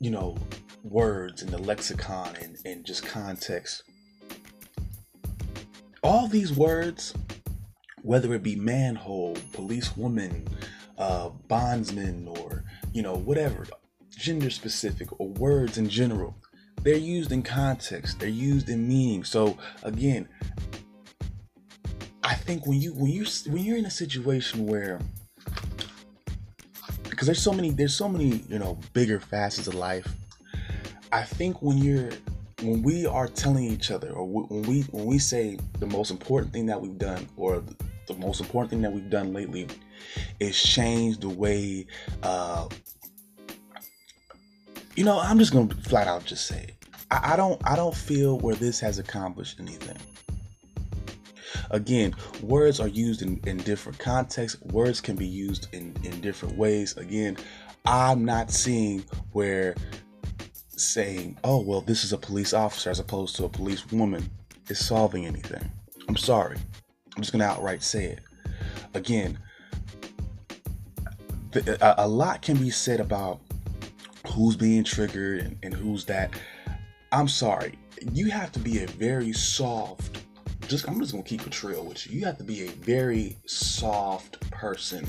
you 0.00 0.10
know, 0.10 0.36
words 0.82 1.42
and 1.42 1.50
the 1.50 1.58
lexicon 1.58 2.34
and, 2.40 2.56
and 2.64 2.84
just 2.84 3.04
context. 3.04 3.82
All 6.02 6.28
these 6.28 6.52
words, 6.52 7.14
whether 8.02 8.32
it 8.34 8.42
be 8.42 8.56
manhole, 8.56 9.36
policewoman, 9.52 10.46
uh, 10.98 11.30
bondsman, 11.48 12.28
or, 12.28 12.64
you 12.92 13.02
know, 13.02 13.14
whatever, 13.14 13.66
gender 14.10 14.50
specific, 14.50 15.08
or 15.20 15.28
words 15.28 15.78
in 15.78 15.88
general, 15.88 16.36
they're 16.82 16.96
used 16.96 17.32
in 17.32 17.42
context, 17.42 18.20
they're 18.20 18.28
used 18.28 18.68
in 18.68 18.86
meaning. 18.86 19.24
So, 19.24 19.58
again, 19.82 20.28
I 22.22 22.34
think 22.34 22.66
when 22.66 22.80
you 22.80 22.92
when 22.92 23.10
you 23.10 23.24
when 23.46 23.64
you're 23.64 23.76
in 23.76 23.86
a 23.86 23.90
situation 23.90 24.66
where 24.66 25.00
because 27.16 27.26
there's 27.26 27.40
so 27.40 27.52
many 27.52 27.70
there's 27.70 27.94
so 27.94 28.08
many 28.10 28.42
you 28.46 28.58
know 28.58 28.78
bigger 28.92 29.18
facets 29.18 29.66
of 29.66 29.74
life 29.74 30.06
i 31.12 31.22
think 31.22 31.62
when 31.62 31.78
you're 31.78 32.10
when 32.60 32.82
we 32.82 33.06
are 33.06 33.26
telling 33.26 33.64
each 33.64 33.90
other 33.90 34.10
or 34.10 34.26
when 34.26 34.62
we 34.64 34.82
when 34.90 35.06
we 35.06 35.18
say 35.18 35.58
the 35.80 35.86
most 35.86 36.10
important 36.10 36.52
thing 36.52 36.66
that 36.66 36.78
we've 36.78 36.98
done 36.98 37.26
or 37.38 37.64
the 38.06 38.14
most 38.14 38.40
important 38.40 38.70
thing 38.70 38.82
that 38.82 38.92
we've 38.92 39.08
done 39.08 39.32
lately 39.32 39.66
is 40.40 40.62
change 40.62 41.16
the 41.18 41.28
way 41.28 41.86
uh 42.22 42.68
you 44.94 45.02
know 45.02 45.18
i'm 45.20 45.38
just 45.38 45.54
gonna 45.54 45.74
flat 45.84 46.06
out 46.06 46.22
just 46.26 46.46
say 46.46 46.64
it. 46.64 46.74
I, 47.10 47.32
I 47.32 47.36
don't 47.36 47.58
i 47.64 47.76
don't 47.76 47.94
feel 47.94 48.38
where 48.40 48.54
this 48.54 48.78
has 48.80 48.98
accomplished 48.98 49.58
anything 49.58 49.96
Again, 51.70 52.14
words 52.42 52.80
are 52.80 52.88
used 52.88 53.22
in, 53.22 53.40
in 53.46 53.58
different 53.58 53.98
contexts, 53.98 54.60
words 54.62 55.00
can 55.00 55.16
be 55.16 55.26
used 55.26 55.68
in, 55.72 55.94
in 56.02 56.20
different 56.20 56.56
ways. 56.56 56.96
Again, 56.96 57.36
I'm 57.84 58.24
not 58.24 58.50
seeing 58.50 59.04
where 59.32 59.74
saying, 60.76 61.38
oh, 61.44 61.60
well, 61.60 61.80
this 61.80 62.04
is 62.04 62.12
a 62.12 62.18
police 62.18 62.52
officer 62.52 62.90
as 62.90 62.98
opposed 62.98 63.36
to 63.36 63.44
a 63.44 63.48
police 63.48 63.90
woman 63.90 64.30
is 64.68 64.84
solving 64.84 65.26
anything. 65.26 65.70
I'm 66.08 66.16
sorry. 66.16 66.58
I'm 67.16 67.22
just 67.22 67.32
going 67.32 67.40
to 67.40 67.46
outright 67.46 67.82
say 67.82 68.04
it. 68.06 68.20
Again, 68.94 69.38
a, 71.54 71.94
a, 71.98 72.08
lot 72.08 72.42
can 72.42 72.56
be 72.58 72.70
said 72.70 73.00
about 73.00 73.40
who's 74.32 74.56
being 74.56 74.84
triggered 74.84 75.40
and, 75.40 75.58
and 75.62 75.74
who's 75.74 76.04
that. 76.06 76.38
I'm 77.12 77.28
sorry, 77.28 77.78
you 78.12 78.30
have 78.30 78.52
to 78.52 78.58
be 78.58 78.82
a 78.82 78.86
very 78.86 79.32
soft. 79.32 80.25
Just 80.68 80.88
I'm 80.88 80.98
just 80.98 81.12
gonna 81.12 81.22
keep 81.22 81.46
it 81.46 81.62
real 81.62 81.84
with 81.84 82.06
you. 82.06 82.18
You 82.18 82.26
have 82.26 82.38
to 82.38 82.44
be 82.44 82.66
a 82.66 82.70
very 82.70 83.36
soft 83.46 84.40
person 84.50 85.06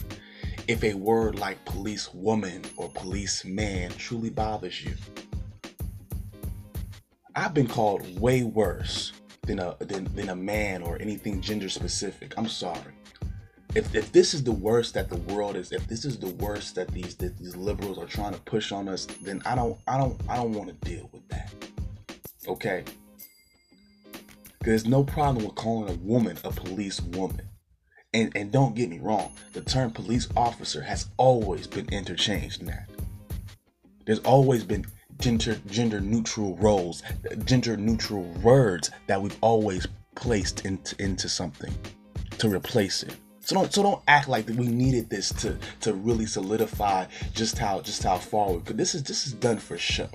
if 0.67 0.83
a 0.83 0.93
word 0.93 1.39
like 1.39 1.63
police 1.65 2.13
woman 2.13 2.63
or 2.75 2.89
police 2.89 3.43
man 3.43 3.91
truly 3.91 4.29
bothers 4.29 4.83
you. 4.83 4.93
I've 7.35 7.53
been 7.53 7.67
called 7.67 8.19
way 8.19 8.43
worse 8.43 9.13
than 9.43 9.59
a 9.59 9.75
than, 9.79 10.13
than 10.15 10.29
a 10.29 10.35
man 10.35 10.83
or 10.83 11.01
anything 11.01 11.41
gender 11.41 11.69
specific. 11.69 12.35
I'm 12.37 12.47
sorry. 12.47 12.93
If, 13.75 13.93
if 13.93 14.11
this 14.11 14.33
is 14.33 14.43
the 14.43 14.51
worst 14.51 14.93
that 14.93 15.09
the 15.09 15.17
world 15.33 15.55
is, 15.55 15.71
if 15.71 15.87
this 15.87 16.05
is 16.05 16.17
the 16.17 16.29
worst 16.35 16.75
that 16.75 16.87
these 16.89 17.15
that 17.15 17.37
these 17.37 17.55
liberals 17.55 17.97
are 17.97 18.05
trying 18.05 18.33
to 18.33 18.39
push 18.41 18.71
on 18.71 18.87
us, 18.87 19.05
then 19.21 19.41
I 19.45 19.55
don't 19.55 19.77
I 19.87 19.97
don't 19.97 20.19
I 20.29 20.35
don't 20.35 20.53
want 20.53 20.69
to 20.69 20.89
deal 20.89 21.09
with 21.11 21.27
that. 21.29 21.51
Okay? 22.47 22.83
There's 24.67 24.85
no 24.85 25.01
problem 25.01 25.45
with 25.45 25.55
calling 25.55 25.89
a 25.89 25.97
woman 25.99 26.37
a 26.43 26.51
police 26.51 26.99
woman. 26.99 27.47
And 28.13 28.35
and 28.35 28.51
don't 28.51 28.75
get 28.75 28.89
me 28.89 28.99
wrong, 28.99 29.31
the 29.53 29.61
term 29.61 29.91
police 29.91 30.27
officer 30.35 30.81
has 30.81 31.07
always 31.15 31.67
been 31.67 31.87
interchanged 31.87 32.59
in 32.59 32.65
that. 32.65 32.89
There's 34.05 34.19
always 34.19 34.65
been 34.65 34.85
gender 35.19 35.57
gender 35.67 36.01
neutral 36.01 36.57
roles, 36.57 37.01
gender 37.45 37.77
neutral 37.77 38.23
words 38.43 38.91
that 39.07 39.21
we've 39.21 39.37
always 39.39 39.87
placed 40.15 40.65
into 40.65 41.01
into 41.01 41.29
something 41.29 41.73
to 42.37 42.49
replace 42.49 43.03
it. 43.03 43.15
So 43.39 43.55
don't 43.55 43.73
so 43.73 43.83
don't 43.83 44.03
act 44.09 44.27
like 44.27 44.49
we 44.49 44.67
needed 44.67 45.09
this 45.09 45.29
to 45.43 45.57
to 45.79 45.93
really 45.93 46.25
solidify 46.25 47.05
just 47.31 47.57
how 47.57 47.79
just 47.79 48.03
how 48.03 48.17
far 48.17 48.51
we 48.51 48.59
could. 48.63 48.77
This 48.77 48.95
is 48.95 49.03
this 49.03 49.27
is 49.27 49.31
done 49.31 49.59
for 49.59 49.77
show. 49.77 50.09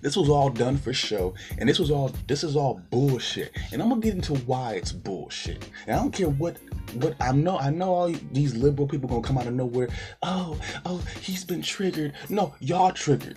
This 0.00 0.16
was 0.16 0.28
all 0.28 0.50
done 0.50 0.76
for 0.76 0.92
show, 0.92 1.34
and 1.58 1.68
this 1.68 1.78
was 1.78 1.90
all 1.90 2.12
this 2.26 2.44
is 2.44 2.56
all 2.56 2.80
bullshit. 2.90 3.56
And 3.72 3.82
I'm 3.82 3.88
gonna 3.88 4.00
get 4.00 4.14
into 4.14 4.34
why 4.34 4.74
it's 4.74 4.92
bullshit. 4.92 5.68
And 5.86 5.96
I 5.96 5.98
don't 5.98 6.12
care 6.12 6.28
what 6.28 6.58
what 6.94 7.14
I 7.20 7.32
know. 7.32 7.58
I 7.58 7.70
know 7.70 7.94
all 7.94 8.08
these 8.32 8.54
liberal 8.54 8.88
people 8.88 9.08
gonna 9.08 9.22
come 9.22 9.38
out 9.38 9.46
of 9.46 9.54
nowhere. 9.54 9.88
Oh, 10.22 10.58
oh, 10.84 10.98
he's 11.20 11.44
been 11.44 11.62
triggered. 11.62 12.14
No, 12.28 12.54
y'all 12.60 12.92
triggered. 12.92 13.36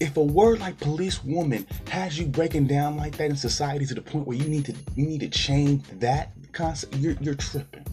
If 0.00 0.16
a 0.16 0.22
word 0.22 0.60
like 0.60 0.78
police 0.78 1.24
woman 1.24 1.66
has 1.88 2.18
you 2.18 2.26
breaking 2.26 2.66
down 2.66 2.96
like 2.96 3.16
that 3.16 3.30
in 3.30 3.36
society 3.36 3.84
to 3.86 3.94
the 3.94 4.02
point 4.02 4.26
where 4.26 4.36
you 4.36 4.48
need 4.48 4.64
to 4.66 4.74
you 4.94 5.06
need 5.06 5.20
to 5.20 5.28
change 5.28 5.82
that 5.98 6.32
concept, 6.52 6.96
you're 6.96 7.16
you're 7.20 7.34
tripping. 7.34 7.84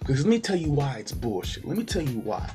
Because 0.00 0.24
let 0.24 0.30
me 0.30 0.38
tell 0.38 0.56
you 0.56 0.70
why 0.70 0.96
it's 0.96 1.12
bullshit. 1.12 1.64
Let 1.64 1.76
me 1.76 1.84
tell 1.84 2.02
you 2.02 2.20
why. 2.20 2.48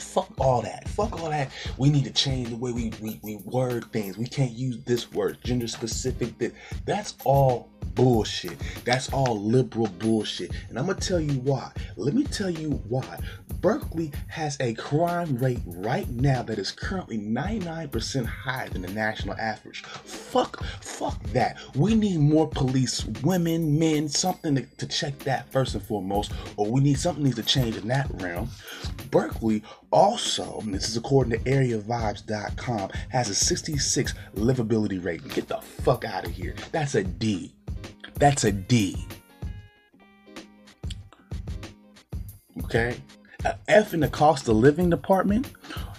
Fuck 0.00 0.32
all 0.38 0.62
that. 0.62 0.88
Fuck 0.88 1.20
all 1.20 1.30
that. 1.30 1.50
We 1.78 1.90
need 1.90 2.04
to 2.04 2.12
change 2.12 2.50
the 2.50 2.56
way 2.56 2.72
we, 2.72 2.92
we, 3.00 3.20
we 3.22 3.36
word 3.36 3.90
things. 3.92 4.18
We 4.18 4.26
can't 4.26 4.52
use 4.52 4.78
this 4.84 5.12
word, 5.12 5.38
gender 5.44 5.68
specific. 5.68 6.38
That 6.38 6.52
that's 6.84 7.14
all 7.24 7.70
bullshit. 7.94 8.58
That's 8.84 9.12
all 9.12 9.40
liberal 9.40 9.88
bullshit. 9.98 10.52
And 10.68 10.78
I'm 10.78 10.86
gonna 10.86 10.98
tell 11.00 11.20
you 11.20 11.40
why. 11.40 11.70
Let 11.96 12.14
me 12.14 12.24
tell 12.24 12.50
you 12.50 12.70
why. 12.88 13.18
Berkeley 13.60 14.12
has 14.28 14.56
a 14.60 14.74
crime 14.74 15.36
rate 15.38 15.60
right 15.66 16.08
now 16.10 16.42
that 16.42 16.58
is 16.58 16.70
currently 16.70 17.18
99% 17.18 18.26
higher 18.26 18.68
than 18.68 18.82
the 18.82 18.92
national 18.92 19.34
average. 19.36 19.82
Fuck, 19.82 20.62
fuck 20.64 21.20
that. 21.32 21.58
We 21.74 21.94
need 21.94 22.18
more 22.20 22.48
police, 22.48 23.04
women, 23.22 23.78
men, 23.78 24.08
something 24.08 24.56
to, 24.56 24.62
to 24.62 24.86
check 24.86 25.18
that 25.20 25.50
first 25.50 25.74
and 25.74 25.82
foremost, 25.82 26.32
or 26.56 26.70
we 26.70 26.80
need 26.80 26.98
something 26.98 27.24
needs 27.24 27.36
to 27.36 27.42
change 27.42 27.76
in 27.76 27.88
that 27.88 28.08
realm. 28.22 28.48
Berkeley 29.10 29.62
also, 29.90 30.60
this 30.66 30.88
is 30.88 30.96
according 30.96 31.32
to 31.32 31.50
areavibes.com, 31.50 32.90
has 33.08 33.28
a 33.30 33.34
66 33.34 34.14
livability 34.36 35.02
rating. 35.02 35.28
Get 35.28 35.48
the 35.48 35.58
fuck 35.58 36.04
out 36.04 36.24
of 36.24 36.32
here. 36.32 36.54
That's 36.72 36.94
a 36.94 37.04
D. 37.04 37.54
That's 38.18 38.44
a 38.44 38.52
D. 38.52 39.06
Okay? 42.64 42.96
A 43.44 43.56
F 43.68 43.94
in 43.94 44.00
the 44.00 44.08
cost 44.08 44.48
of 44.48 44.56
living 44.56 44.90
department. 44.90 45.52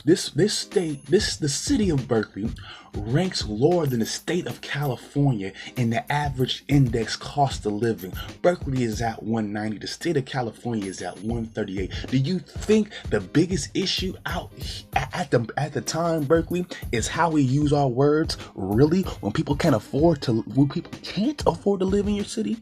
This 0.07 0.29
this 0.29 0.53
state, 0.53 1.05
this 1.07 1.35
the 1.35 1.49
city 1.49 1.89
of 1.89 2.07
Berkeley 2.07 2.49
ranks 2.95 3.45
lower 3.45 3.85
than 3.85 3.99
the 3.99 4.05
state 4.05 4.47
of 4.47 4.61
California 4.61 5.51
in 5.75 5.89
the 5.89 6.09
average 6.09 6.63
index 6.69 7.17
cost 7.17 7.65
of 7.65 7.73
living. 7.73 8.13
Berkeley 8.41 8.83
is 8.83 9.01
at 9.01 9.21
190, 9.21 9.79
the 9.79 9.87
state 9.87 10.15
of 10.15 10.23
California 10.23 10.85
is 10.85 11.01
at 11.01 11.15
138. 11.17 11.91
Do 12.07 12.17
you 12.17 12.39
think 12.39 12.91
the 13.09 13.19
biggest 13.19 13.69
issue 13.75 14.13
out 14.25 14.49
at 14.93 15.29
the 15.29 15.45
at 15.57 15.73
the 15.73 15.81
time 15.81 16.23
Berkeley 16.23 16.65
is 16.93 17.09
how 17.09 17.29
we 17.29 17.41
use 17.41 17.73
our 17.73 17.89
words? 17.89 18.37
Really? 18.55 19.01
When 19.19 19.33
people 19.33 19.57
can't 19.57 19.75
afford 19.75 20.21
to 20.21 20.35
when 20.55 20.69
people 20.69 20.93
can't 21.03 21.43
afford 21.45 21.81
to 21.81 21.85
live 21.85 22.07
in 22.07 22.15
your 22.15 22.23
city? 22.23 22.55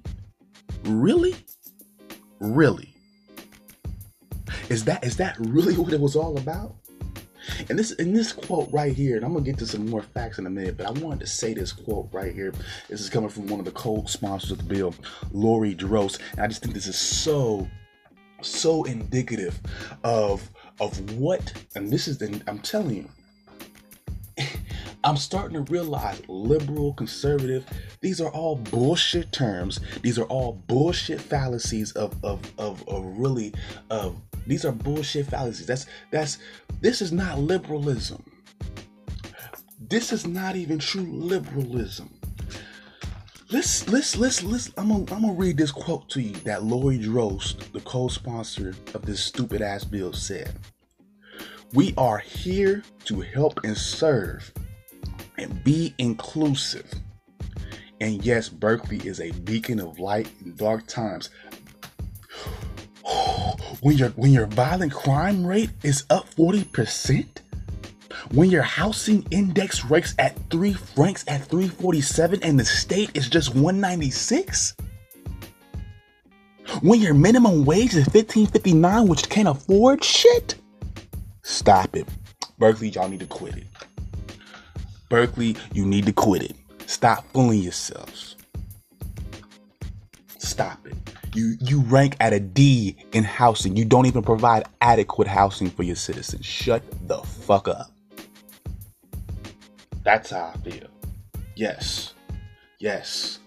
Really? 0.84 1.36
Really? 2.40 2.96
Is 4.70 4.84
that 4.86 5.04
is 5.04 5.18
that 5.18 5.36
really 5.38 5.78
what 5.78 5.94
it 5.94 6.00
was 6.00 6.16
all 6.16 6.40
about? 6.40 6.76
And 7.70 7.78
this 7.78 7.92
in 7.94 8.14
this 8.14 8.32
quote 8.32 8.70
right 8.72 8.94
here, 8.94 9.16
and 9.16 9.26
I'm 9.26 9.34
gonna 9.34 9.46
get 9.46 9.58
to 9.60 9.68
some 9.68 9.90
more 9.90 10.02
facts 10.02 10.38
in 10.40 10.46
a 10.46 10.50
minute, 10.50 10.78
but 10.78 10.88
I 10.88 10.92
wanted 10.92 11.22
to 11.22 11.28
say 11.28 11.54
this 11.54 11.72
quote 11.72 12.10
right 12.12 12.34
here. 12.34 12.54
This 12.90 13.02
is 13.02 13.10
coming 13.10 13.30
from 13.30 13.48
one 13.48 13.60
of 13.60 13.66
the 13.66 13.72
co-sponsors 13.72 14.52
of 14.52 14.58
the 14.60 14.64
bill, 14.64 14.94
Lori 15.32 15.76
Droste. 15.76 16.20
And 16.32 16.42
I 16.42 16.48
just 16.48 16.62
think 16.62 16.74
this 16.74 16.88
is 16.88 16.98
so, 16.98 17.68
so 18.42 18.84
indicative 18.84 19.60
of 20.04 20.50
of 20.80 21.12
what, 21.18 21.54
and 21.76 21.90
this 21.90 22.08
is 22.08 22.18
the 22.18 22.42
I'm 22.48 22.60
telling 22.60 22.96
you. 22.96 23.10
I'm 25.04 25.18
starting 25.18 25.54
to 25.54 25.72
realize 25.72 26.20
liberal, 26.28 26.94
conservative, 26.94 27.66
these 28.02 28.20
are 28.20 28.30
all 28.30 28.56
bullshit 28.56 29.32
terms. 29.32 29.80
These 30.02 30.18
are 30.18 30.26
all 30.26 30.62
bullshit 30.68 31.22
fallacies 31.22 31.92
of 31.94 32.16
of 32.24 32.42
of, 32.58 32.88
of 32.88 33.06
really 33.18 33.54
of 33.90 34.20
these 34.48 34.66
are 34.66 34.72
bullshit 34.72 35.28
fallacies. 35.28 35.66
That's 35.66 35.86
that's 36.12 36.38
this 36.82 37.02
is 37.02 37.12
not 37.12 37.40
liberalism. 37.40 38.24
This 39.80 40.12
is 40.12 40.26
not 40.26 40.56
even 40.56 40.80
true 40.80 41.08
liberalism. 41.12 42.10
Let's 43.52 43.88
let's 43.88 44.18
let's 44.18 44.44
let's 44.44 44.72
I'm 44.78 44.90
gonna 44.90 45.06
I'm 45.14 45.22
gonna 45.22 45.34
read 45.34 45.58
this 45.58 45.72
quote 45.72 46.10
to 46.10 46.22
you 46.22 46.34
that 46.44 46.64
Lori 46.64 46.98
Droste, 46.98 47.72
the 47.72 47.82
co-sponsor 47.82 48.74
of 48.94 49.06
this 49.06 49.24
stupid 49.24 49.62
ass 49.62 49.84
bill, 49.84 50.14
said. 50.14 50.58
We 51.74 51.94
are 51.98 52.18
here 52.18 52.84
to 53.06 53.22
help 53.22 53.60
and 53.64 53.78
serve 53.78 54.52
and 55.38 55.64
be 55.64 55.94
inclusive. 55.98 56.92
And 58.02 58.24
yes, 58.26 58.50
Berkeley 58.50 58.98
is 59.08 59.20
a 59.20 59.32
beacon 59.32 59.80
of 59.80 60.00
light 60.00 60.30
in 60.44 60.56
dark 60.56 60.88
times 60.88 61.30
when 63.82 63.98
your 63.98 64.10
when 64.10 64.32
your 64.32 64.48
violent 64.48 64.94
crime 64.94 65.46
rate 65.46 65.70
is 65.84 66.06
up 66.10 66.28
40%, 66.36 67.26
when 68.32 68.50
your 68.50 68.64
housing 68.64 69.26
index 69.32 69.86
ranks 69.86 70.16
at 70.18 70.38
three 70.50 70.76
ranks 70.98 71.24
at 71.28 71.46
347 71.46 72.42
and 72.42 72.60
the 72.60 72.66
state 72.66 73.12
is 73.14 73.30
just 73.30 73.54
196, 73.54 74.76
when 76.82 77.00
your 77.00 77.14
minimum 77.14 77.66
wage 77.66 77.94
is 77.96 78.08
1559, 78.08 79.08
which 79.08 79.30
can't 79.30 79.48
afford 79.48 80.04
shit, 80.04 80.56
stop 81.44 81.96
it. 81.96 82.08
Berkeley, 82.58 82.90
y'all 82.90 83.08
need 83.08 83.20
to 83.20 83.28
quit 83.28 83.56
it. 83.58 83.68
Berkeley, 85.10 85.56
you 85.74 85.86
need 85.86 86.06
to 86.08 86.14
quit 86.14 86.42
it. 86.42 86.56
Stop 86.88 87.24
fooling 87.34 87.60
yourselves. 87.60 88.36
Stop 90.38 90.88
it 90.88 91.15
you 91.36 91.58
you 91.60 91.82
rank 91.82 92.16
at 92.20 92.34
a 92.34 92.40
D 92.40 92.96
in 93.12 93.24
housing. 93.24 93.76
You 93.76 93.86
don't 93.86 94.06
even 94.06 94.24
provide 94.24 94.66
adequate 94.82 95.28
housing 95.28 95.70
for 95.70 95.84
your 95.84 95.96
citizens. 95.96 96.46
Shut 96.46 96.84
the 97.08 97.18
fuck 97.18 97.68
up. 97.68 97.92
That's 100.04 100.30
how 100.32 100.54
I 100.54 100.58
feel. 100.70 100.88
Yes. 101.56 102.14
Yes. 102.80 103.40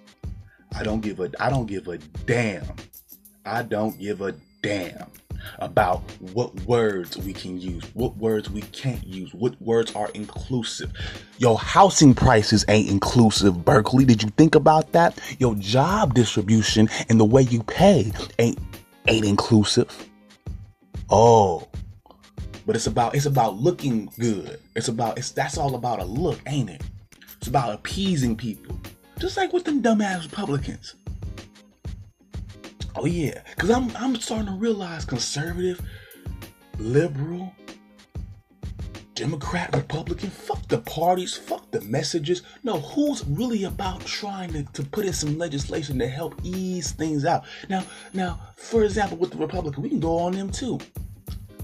I 0.74 0.82
don't 0.82 1.00
give 1.00 1.20
a 1.20 1.30
I 1.40 1.50
don't 1.50 1.66
give 1.66 1.88
a 1.88 1.98
damn. 2.26 2.66
I 3.44 3.62
don't 3.62 3.98
give 3.98 4.20
a 4.20 4.34
damn 4.62 5.10
about 5.58 6.02
what 6.32 6.54
words 6.62 7.16
we 7.16 7.32
can 7.32 7.60
use, 7.60 7.84
what 7.94 8.16
words 8.16 8.50
we 8.50 8.62
can't 8.62 9.06
use, 9.06 9.32
what 9.34 9.60
words 9.60 9.94
are 9.94 10.10
inclusive. 10.14 10.92
Your 11.38 11.58
housing 11.58 12.14
prices 12.14 12.64
ain't 12.68 12.90
inclusive, 12.90 13.64
Berkeley. 13.64 14.04
Did 14.04 14.22
you 14.22 14.30
think 14.30 14.54
about 14.54 14.92
that? 14.92 15.18
Your 15.38 15.54
job 15.56 16.14
distribution 16.14 16.88
and 17.08 17.18
the 17.18 17.24
way 17.24 17.42
you 17.42 17.62
pay 17.62 18.12
ain't 18.38 18.58
ain't 19.06 19.24
inclusive. 19.24 20.08
Oh. 21.10 21.68
But 22.66 22.76
it's 22.76 22.86
about 22.86 23.14
it's 23.14 23.26
about 23.26 23.56
looking 23.56 24.10
good. 24.18 24.60
It's 24.76 24.88
about 24.88 25.18
it's 25.18 25.30
that's 25.30 25.56
all 25.56 25.74
about 25.74 26.00
a 26.00 26.04
look, 26.04 26.40
ain't 26.46 26.70
it? 26.70 26.82
It's 27.38 27.48
about 27.48 27.72
appeasing 27.74 28.36
people. 28.36 28.78
Just 29.18 29.36
like 29.36 29.52
with 29.52 29.64
them 29.64 29.82
dumbass 29.82 30.22
Republicans. 30.22 30.94
Oh 32.98 33.06
yeah, 33.06 33.42
cause 33.56 33.70
I'm 33.70 33.94
I'm 33.96 34.16
starting 34.16 34.46
to 34.46 34.52
realize 34.52 35.04
conservative. 35.04 35.80
liberal, 36.78 37.54
Democrat, 39.14 39.70
Republican, 39.74 40.30
fuck 40.30 40.66
the 40.68 40.78
parties, 40.78 41.36
fuck 41.36 41.70
the 41.70 41.80
messages. 41.82 42.42
No, 42.64 42.80
who's 42.80 43.24
really 43.26 43.64
about 43.64 44.04
trying 44.04 44.52
to, 44.52 44.62
to 44.72 44.82
put 44.82 45.06
in 45.06 45.12
some 45.12 45.38
legislation 45.38 45.98
to 45.98 46.08
help 46.08 46.34
ease 46.42 46.92
things 46.92 47.24
out? 47.24 47.44
Now, 47.68 47.84
now, 48.14 48.40
for 48.56 48.84
example, 48.84 49.16
with 49.16 49.30
the 49.32 49.38
Republican, 49.38 49.82
we 49.82 49.88
can 49.90 50.00
go 50.00 50.18
on 50.18 50.32
them 50.32 50.50
too. 50.50 50.78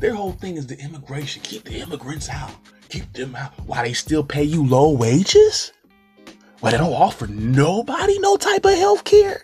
Their 0.01 0.15
whole 0.15 0.33
thing 0.33 0.57
is 0.57 0.67
the 0.67 0.79
immigration. 0.79 1.43
Keep 1.43 1.65
the 1.65 1.81
immigrants 1.81 2.29
out. 2.29 2.53
Keep 2.89 3.13
them 3.13 3.35
out. 3.37 3.53
Why 3.67 3.83
they 3.85 3.93
still 3.93 4.25
pay 4.25 4.45
you 4.45 4.67
low 4.67 4.91
wages? 4.91 5.73
Why 6.61 6.71
they 6.71 6.79
don't 6.79 6.93
offer 6.93 7.27
nobody 7.27 8.19
no 8.21 8.37
type 8.37 8.65
of 8.65 8.75
health 8.75 9.05
care? 9.05 9.43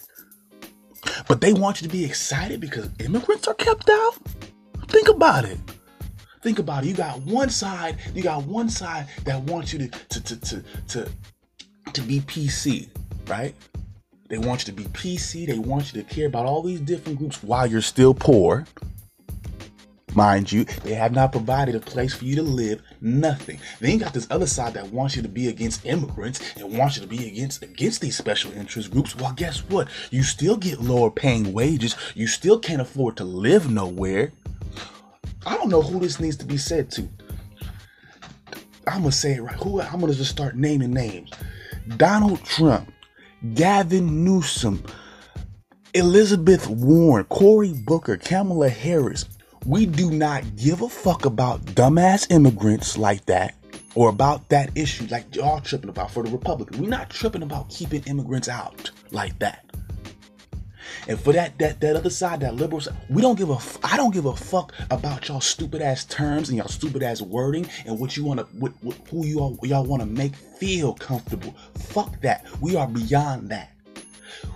But 1.29 1.41
they 1.41 1.53
want 1.53 1.81
you 1.81 1.89
to 1.89 1.93
be 1.93 2.05
excited 2.05 2.61
because 2.61 2.89
immigrants 2.99 3.49
are 3.49 3.55
kept 3.55 3.89
out? 3.89 4.15
Think 4.89 5.09
about 5.09 5.45
it. 5.45 5.59
Think 6.43 6.59
about 6.59 6.85
it. 6.85 6.89
You 6.89 6.95
got 6.95 7.21
one 7.23 7.51
side, 7.51 7.99
you 8.15 8.23
got 8.23 8.45
one 8.45 8.71
side 8.71 9.07
that 9.25 9.41
wants 9.43 9.73
you 9.73 9.79
to 9.81 9.89
to 9.89 10.21
to 10.23 10.37
to 10.37 10.65
to, 10.89 11.09
to 11.93 12.01
be 12.03 12.21
PC, 12.21 12.89
right? 13.29 13.55
They 14.29 14.39
want 14.39 14.61
you 14.61 14.67
to 14.67 14.73
be 14.73 14.85
PC, 14.85 15.47
they 15.47 15.59
want 15.59 15.93
you 15.93 16.03
to 16.03 16.09
care 16.09 16.27
about 16.27 16.47
all 16.47 16.63
these 16.63 16.81
different 16.81 17.19
groups 17.19 17.43
while 17.43 17.67
you're 17.67 17.81
still 17.81 18.15
poor. 18.15 18.65
Mind 20.15 20.51
you, 20.51 20.65
they 20.65 20.95
have 20.95 21.13
not 21.13 21.33
provided 21.33 21.75
a 21.75 21.81
place 21.81 22.15
for 22.15 22.25
you 22.25 22.37
to 22.37 22.43
live, 22.43 22.83
nothing. 23.01 23.61
Then 23.79 23.93
you 23.93 23.99
got 23.99 24.13
this 24.13 24.27
other 24.31 24.47
side 24.47 24.75
that 24.75 24.93
wants 24.93 25.15
you 25.17 25.23
to 25.23 25.29
be 25.29 25.49
against 25.49 25.87
immigrants 25.87 26.41
and 26.57 26.77
wants 26.77 26.97
you 26.97 27.03
to 27.03 27.09
be 27.09 27.29
against 27.29 27.63
against 27.63 28.01
these 28.01 28.17
special 28.17 28.53
interest 28.53 28.91
groups. 28.91 29.17
Well, 29.17 29.33
guess 29.33 29.61
what? 29.69 29.89
You 30.11 30.23
still 30.23 30.57
get 30.57 30.81
lower 30.81 31.11
paying 31.11 31.53
wages. 31.53 31.97
You 32.15 32.27
still 32.27 32.59
can't 32.59 32.83
afford 32.83 33.17
to 33.19 33.25
live 33.25 33.71
nowhere. 33.71 34.33
I 35.47 35.57
don't 35.57 35.71
know 35.71 35.83
who 35.83 36.01
this 36.01 36.21
needs 36.21 36.37
to 36.39 36.47
be 36.47 36.57
said 36.59 36.91
to. 36.93 37.09
I'm 38.87 39.03
gonna 39.03 39.13
say 39.13 39.35
it 39.35 39.43
right. 39.43 39.57
Who 39.57 39.81
I'm 39.81 40.01
gonna 40.01 40.15
just 40.15 40.31
start 40.31 40.57
naming 40.57 40.93
names. 40.93 41.31
Donald 41.97 42.45
Trump, 42.45 42.93
Gavin 43.55 44.25
Newsom, 44.25 44.83
Elizabeth 45.95 46.69
Warren, 46.69 47.25
Cory 47.27 47.73
Booker, 47.73 48.17
Kamala 48.17 48.69
Harris. 48.69 49.27
We 49.67 49.87
do 49.87 50.11
not 50.11 50.57
give 50.57 50.83
a 50.83 50.89
fuck 50.89 51.27
about 51.27 51.61
dumbass 51.67 52.31
immigrants 52.31 52.97
like 52.97 53.27
that 53.27 53.55
or 53.95 54.09
about 54.09 54.49
that 54.49 54.71
issue 54.75 55.07
like 55.11 55.35
y'all 55.35 55.61
tripping 55.61 55.91
about 55.91 56.11
for 56.11 56.23
the 56.23 56.31
Republicans. 56.31 56.81
We're 56.81 56.89
not 56.89 57.11
tripping 57.11 57.43
about 57.43 57.69
keeping 57.69 58.03
immigrants 58.05 58.49
out 58.49 58.91
like 59.11 59.39
that. 59.41 59.65
And 61.09 61.19
for 61.19 61.33
that 61.33 61.59
that 61.59 61.81
that 61.81 61.97
other 61.97 62.11
side, 62.11 62.41
that 62.41 62.55
liberals, 62.55 62.89
we 63.09 63.23
don't 63.23 63.39
give 63.39 63.51
a 63.51 63.55
f- 63.55 63.79
I 63.83 63.97
don't 63.97 64.13
give 64.13 64.27
a 64.27 64.35
fuck 64.35 64.73
about 64.91 65.29
y'all 65.29 65.41
stupid 65.41 65.83
ass 65.83 66.05
terms 66.05 66.49
and 66.49 66.59
y'all 66.59 66.69
stupid 66.69 67.03
ass 67.03 67.21
wording 67.21 67.69
and 67.87 67.99
what 67.99 68.17
you 68.17 68.25
want 68.25 68.41
to 68.41 68.47
who 69.11 69.27
you 69.27 69.41
all 69.41 69.59
y'all 69.63 69.85
want 69.85 70.03
to 70.03 70.07
make 70.07 70.35
feel 70.35 70.95
comfortable. 70.95 71.55
Fuck 71.75 72.21
that. 72.23 72.47
We 72.61 72.77
are 72.77 72.89
beyond 72.89 73.51
that. 73.51 73.73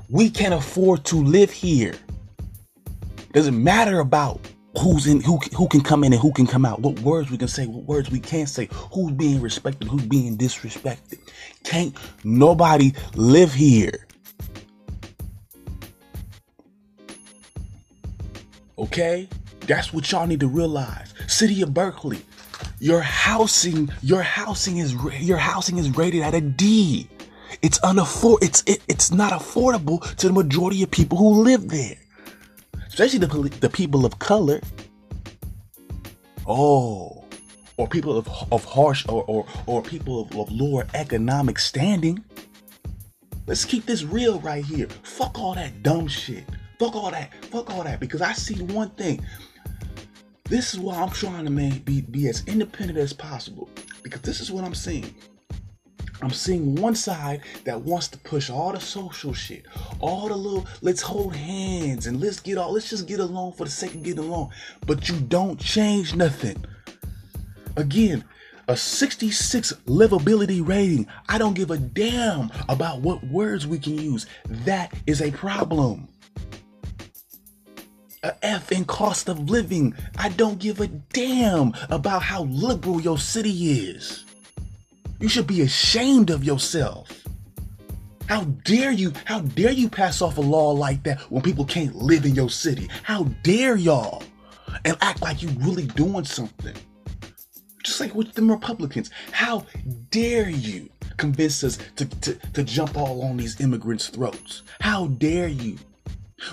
We 0.09 0.31
can't 0.31 0.55
afford 0.55 1.05
to 1.07 1.17
live 1.17 1.51
here. 1.51 1.95
Doesn't 3.33 3.63
matter 3.63 4.01
about 4.01 4.41
who's 4.79 5.07
in 5.07 5.21
who 5.21 5.39
who 5.57 5.69
can 5.69 5.81
come 5.81 6.05
in 6.05 6.13
and 6.13 6.21
who 6.21 6.33
can 6.33 6.47
come 6.47 6.65
out 6.65 6.81
what 6.81 6.99
words 7.01 7.31
we 7.31 7.39
can 7.39 7.49
say 7.49 7.67
what 7.67 7.85
words 7.85 8.11
we 8.11 8.19
can't 8.21 8.49
say 8.49 8.69
who's 8.93 9.13
being 9.13 9.41
respected 9.41 9.87
who's 9.89 10.05
being 10.05 10.37
disrespected 10.37 11.19
can't 11.63 11.97
nobody 12.25 12.93
live 13.15 13.53
here 13.53 14.05
Okay? 18.79 19.29
That's 19.61 19.93
what 19.93 20.11
y'all 20.11 20.27
need 20.27 20.41
to 20.41 20.49
realize. 20.49 21.15
City 21.27 21.63
of 21.63 21.73
Berkeley, 21.73 22.21
your 22.81 23.01
housing, 23.01 23.91
your 24.03 24.23
housing 24.23 24.79
is 24.79 24.95
your 25.21 25.39
housing 25.39 25.79
is 25.79 25.97
rated 25.97 26.23
at 26.23 26.35
a 26.35 26.41
D. 26.41 27.09
It's 27.63 27.79
unafford 27.81 28.43
it's 28.43 28.63
it, 28.67 28.83
it's 28.89 29.11
not 29.11 29.33
affordable 29.33 30.03
to 30.17 30.27
the 30.27 30.33
majority 30.35 30.83
of 30.83 30.91
people 30.91 31.17
who 31.17 31.43
live 31.43 31.69
there. 31.69 31.97
Especially 32.95 33.19
the 33.19 33.59
the 33.59 33.69
people 33.69 34.07
of 34.07 34.21
color. 34.21 34.61
Oh, 36.47 37.25
or 37.77 37.89
people 37.89 38.17
of 38.17 38.29
of 38.53 38.65
harsh 38.65 39.05
or 39.09 39.25
or, 39.25 39.45
or 39.67 39.83
people 39.83 40.21
of, 40.21 40.39
of 40.39 40.53
lower 40.53 40.87
economic 40.95 41.59
standing. 41.59 42.25
Let's 43.49 43.65
keep 43.65 43.85
this 43.85 44.05
real 44.05 44.39
right 44.43 44.65
here. 44.65 44.87
Fuck 45.03 45.41
all 45.41 45.57
that 45.57 45.83
dumb 45.83 46.07
shit. 46.07 46.45
Fuck 46.79 46.95
all 46.95 47.11
that. 47.11 47.35
Fuck 47.47 47.69
all 47.73 47.83
that. 47.83 47.99
Because 47.99 48.23
I 48.23 48.33
see 48.33 48.63
one 48.63 48.91
thing. 48.91 49.27
This 50.45 50.73
is 50.73 50.79
why 50.79 50.95
I'm 50.95 51.11
trying 51.11 51.47
to 51.47 51.51
be, 51.51 52.03
be 52.03 52.29
as 52.29 52.45
independent 52.47 53.01
as 53.01 53.13
possible. 53.13 53.69
Because 54.05 54.21
this 54.21 54.39
is 54.39 54.53
what 54.53 54.63
I'm 54.63 54.75
seeing. 54.75 55.13
I'm 56.25 56.31
seeing 56.31 56.75
one 56.77 56.95
side 56.95 57.43
that 57.65 57.81
wants 57.81 58.09
to 58.09 58.19
push 58.19 58.51
all 58.51 58.73
the 58.73 58.81
social 58.81 59.33
shit, 59.33 59.67
all 60.01 60.29
the 60.29 60.37
little 60.37 60.67
let's 60.81 61.03
hold 61.03 61.37
hands 61.37 62.07
and 62.07 62.21
let's 62.21 62.41
get 62.41 62.59
all 62.59 62.73
let's 62.73 62.89
just 62.89 63.07
get 63.07 63.21
along 63.21 63.53
for 63.53 63.65
the 63.65 63.71
sake 63.71 63.95
of 63.95 64.03
getting 64.03 64.25
along. 64.25 64.51
But 64.87 65.09
you 65.09 65.21
don't 65.21 65.59
change 65.61 66.15
nothing. 66.15 66.65
Again, 67.77 68.25
a 68.69 68.77
66 68.77 69.73
livability 69.87 70.67
rating. 70.67 71.07
I 71.29 71.39
don't 71.39 71.55
give 71.55 71.71
a 71.71 71.79
damn 71.79 72.51
about 72.69 73.01
what 73.01 73.23
words 73.25 73.67
we 73.67 73.79
can 73.79 73.99
use. 73.99 74.27
That 74.49 74.95
is 75.07 75.21
a 75.21 75.31
problem 75.31 76.09
a 78.25 78.35
F 78.43 78.73
in 78.73 78.87
cost 78.87 79.29
of 79.29 79.51
living. 79.51 79.95
I 80.17 80.31
don't 80.31 80.59
give 80.59 80.81
a 80.81 80.87
damn 80.87 81.75
about 81.91 82.23
how 82.23 82.45
liberal 82.45 83.01
your 83.01 83.19
city 83.19 83.71
is. 83.71 84.24
You 85.21 85.29
should 85.29 85.47
be 85.47 85.63
ashamed 85.63 86.31
of 86.31 86.45
yourself. 86.45 87.25
How 88.27 88.45
dare 88.65 88.91
you, 88.91 89.13
how 89.27 89.41
dare 89.41 89.73
you 89.73 89.89
pass 89.89 90.23
off 90.23 90.39
a 90.39 90.41
law 90.41 90.71
like 90.71 91.03
that 91.05 91.21
when 91.31 91.43
people 91.43 91.65
can't 91.65 91.95
live 91.95 92.25
in 92.25 92.35
your 92.35 92.51
city? 92.51 92.89
How 93.03 93.25
dare 93.43 93.77
y'all? 93.77 94.23
And 94.85 94.97
act 95.01 95.23
like 95.23 95.43
you 95.43 95.51
really 95.61 95.87
doing 95.89 96.25
something. 96.25 96.75
Just 97.83 98.01
like 98.01 98.15
with 98.15 98.33
them 98.33 98.51
Republicans. 98.51 99.11
How 99.31 99.67
dare 100.11 100.49
you 100.49 100.89
convince 101.19 101.63
us 101.63 101.79
to, 101.97 102.07
to, 102.07 102.35
to 102.35 102.65
jump 102.65 102.97
all 102.97 103.23
on 103.23 103.37
these 103.37 103.61
immigrants' 103.61 104.09
throats? 104.09 104.63
How 104.81 105.09
dare 105.09 105.49
you? 105.49 105.79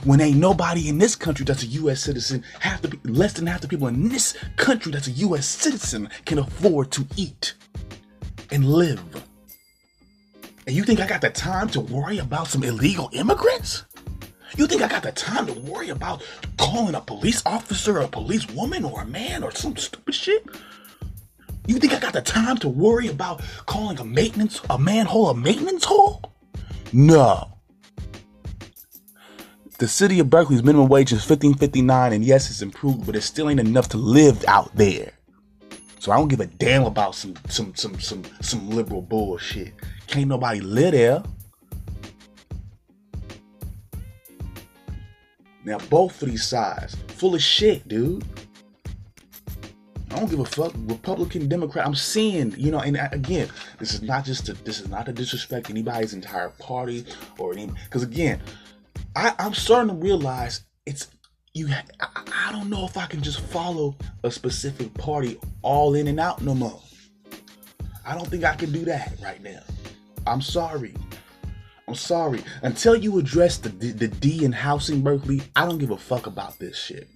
when 0.03 0.21
ain't 0.21 0.37
nobody 0.37 0.87
in 0.89 0.97
this 0.97 1.15
country 1.15 1.45
that's 1.45 1.63
a 1.63 1.67
U.S. 1.67 2.01
citizen, 2.01 2.43
half 2.59 2.81
the 2.81 2.97
less 3.03 3.33
than 3.33 3.47
half 3.47 3.61
the 3.61 3.67
people 3.67 3.87
in 3.87 4.09
this 4.09 4.37
country 4.55 4.91
that's 4.91 5.07
a 5.07 5.11
U.S. 5.11 5.45
citizen 5.45 6.09
can 6.25 6.39
afford 6.39 6.91
to 6.91 7.05
eat 7.17 7.55
and 8.51 8.65
live. 8.65 9.01
And 10.67 10.75
you 10.75 10.83
think 10.83 10.99
I 10.99 11.07
got 11.07 11.21
the 11.21 11.29
time 11.29 11.69
to 11.69 11.79
worry 11.79 12.19
about 12.19 12.47
some 12.47 12.63
illegal 12.63 13.09
immigrants? 13.13 13.85
You 14.57 14.67
think 14.67 14.81
I 14.81 14.87
got 14.87 15.03
the 15.03 15.11
time 15.11 15.47
to 15.47 15.53
worry 15.53 15.89
about 15.89 16.23
calling 16.57 16.93
a 16.93 17.01
police 17.01 17.41
officer 17.45 17.97
or 17.97 18.01
a 18.01 18.07
police 18.07 18.47
woman 18.49 18.83
or 18.83 19.01
a 19.01 19.05
man 19.05 19.43
or 19.43 19.51
some 19.51 19.75
stupid 19.77 20.13
shit? 20.13 20.45
You 21.67 21.79
think 21.79 21.93
I 21.93 21.99
got 21.99 22.13
the 22.13 22.21
time 22.21 22.57
to 22.57 22.69
worry 22.69 23.07
about 23.07 23.41
calling 23.65 23.99
a 23.99 24.03
maintenance 24.03 24.61
a 24.69 24.77
manhole 24.77 25.29
a 25.29 25.35
maintenance 25.35 25.85
hole? 25.85 26.21
No. 26.91 27.57
The 29.77 29.87
city 29.87 30.19
of 30.19 30.29
Berkeley's 30.29 30.63
minimum 30.63 30.89
wage 30.89 31.11
is 31.11 31.23
fifteen 31.23 31.53
fifty 31.55 31.81
nine, 31.81 32.13
and 32.13 32.23
yes, 32.23 32.51
it's 32.51 32.61
improved, 32.61 33.05
but 33.05 33.15
it 33.15 33.21
still 33.21 33.49
ain't 33.49 33.59
enough 33.59 33.89
to 33.89 33.97
live 33.97 34.43
out 34.47 34.75
there. 34.75 35.13
So 36.01 36.11
I 36.11 36.17
don't 36.17 36.29
give 36.29 36.39
a 36.39 36.47
damn 36.47 36.85
about 36.85 37.13
some 37.13 37.35
some 37.47 37.75
some 37.75 37.99
some 37.99 38.23
some 38.41 38.71
liberal 38.71 39.03
bullshit. 39.03 39.71
Can't 40.07 40.29
nobody 40.29 40.59
live 40.59 40.93
there. 40.93 41.21
Now 45.63 45.77
both 45.91 46.19
of 46.23 46.29
these 46.29 46.43
sides, 46.43 46.97
full 47.09 47.35
of 47.35 47.41
shit, 47.43 47.87
dude. 47.87 48.25
I 50.09 50.15
don't 50.15 50.27
give 50.27 50.39
a 50.39 50.45
fuck. 50.45 50.73
Republican, 50.75 51.47
Democrat. 51.47 51.85
I'm 51.85 51.93
seeing, 51.93 52.55
you 52.57 52.71
know, 52.71 52.79
and 52.79 52.97
uh, 52.97 53.09
again, 53.11 53.49
this 53.77 53.93
is 53.93 54.01
not 54.01 54.25
just 54.25 54.47
to, 54.47 54.53
this 54.53 54.79
is 54.79 54.89
not 54.89 55.05
to 55.05 55.13
disrespect 55.13 55.69
anybody's 55.69 56.15
entire 56.15 56.49
party 56.49 57.05
or 57.37 57.53
any. 57.53 57.69
Because 57.85 58.01
again, 58.01 58.41
I, 59.15 59.35
I'm 59.37 59.53
starting 59.53 59.89
to 59.89 60.01
realize 60.01 60.61
it's 60.87 61.09
you. 61.53 61.67
I, 61.99 62.07
I 62.47 62.51
don't 62.51 62.69
know 62.69 62.85
if 62.85 62.97
I 62.97 63.05
can 63.05 63.21
just 63.21 63.39
follow 63.41 63.95
a 64.23 64.31
specific 64.31 64.93
party 64.93 65.39
all 65.61 65.95
in 65.95 66.07
and 66.07 66.19
out 66.19 66.41
no 66.41 66.53
more. 66.53 66.81
I 68.05 68.15
don't 68.15 68.27
think 68.27 68.43
I 68.43 68.55
can 68.55 68.71
do 68.71 68.85
that 68.85 69.13
right 69.21 69.41
now. 69.43 69.61
I'm 70.25 70.41
sorry. 70.41 70.93
I'm 71.87 71.95
sorry. 71.95 72.43
Until 72.61 72.95
you 72.95 73.19
address 73.19 73.57
the, 73.57 73.69
the, 73.69 73.91
the 73.91 74.07
D 74.07 74.45
in 74.45 74.51
housing 74.51 75.01
Berkeley, 75.01 75.41
I 75.55 75.65
don't 75.65 75.77
give 75.77 75.91
a 75.91 75.97
fuck 75.97 76.27
about 76.27 76.57
this 76.57 76.77
shit. 76.77 77.07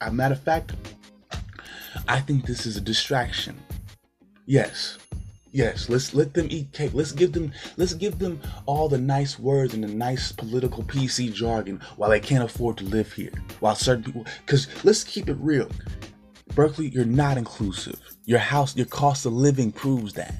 As 0.00 0.10
a 0.10 0.12
matter 0.12 0.34
of 0.34 0.40
fact, 0.40 0.72
I 2.06 2.20
think 2.20 2.46
this 2.46 2.66
is 2.66 2.76
a 2.76 2.80
distraction. 2.80 3.58
Yes, 4.46 4.98
Yes, 5.52 5.88
let's 5.88 6.12
let 6.14 6.34
them 6.34 6.48
eat 6.50 6.72
cake. 6.72 6.92
Let's 6.92 7.12
give 7.12 7.32
them 7.32 7.52
let's 7.76 7.94
give 7.94 8.18
them 8.18 8.40
all 8.66 8.88
the 8.88 8.98
nice 8.98 9.38
words 9.38 9.74
and 9.74 9.82
the 9.82 9.88
nice 9.88 10.32
political 10.32 10.82
PC 10.82 11.32
jargon 11.32 11.80
while 11.96 12.10
they 12.10 12.20
can't 12.20 12.44
afford 12.44 12.76
to 12.78 12.84
live 12.84 13.12
here. 13.12 13.32
While 13.60 13.74
certain 13.74 14.04
people 14.04 14.26
cuz 14.46 14.68
let's 14.84 15.04
keep 15.04 15.28
it 15.28 15.36
real. 15.38 15.70
Berkeley, 16.54 16.88
you're 16.88 17.04
not 17.04 17.38
inclusive. 17.38 18.00
Your 18.24 18.38
house, 18.38 18.76
your 18.76 18.86
cost 18.86 19.26
of 19.26 19.32
living 19.32 19.72
proves 19.72 20.14
that. 20.14 20.34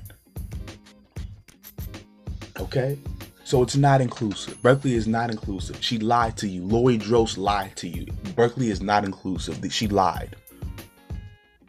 Okay? 2.59 2.99
So 3.45 3.63
it's 3.63 3.77
not 3.77 4.01
inclusive. 4.01 4.61
Berkeley 4.61 4.95
is 4.95 5.07
not 5.07 5.31
inclusive. 5.31 5.77
She 5.81 5.99
lied 5.99 6.37
to 6.39 6.49
you. 6.49 6.65
Lori 6.65 6.99
Droste 6.99 7.39
lied 7.39 7.77
to 7.77 7.89
you. 7.89 8.07
Berkeley 8.35 8.71
is 8.71 8.81
not 8.81 9.05
inclusive. 9.05 9.61
She 9.73 9.87
lied. 9.87 10.35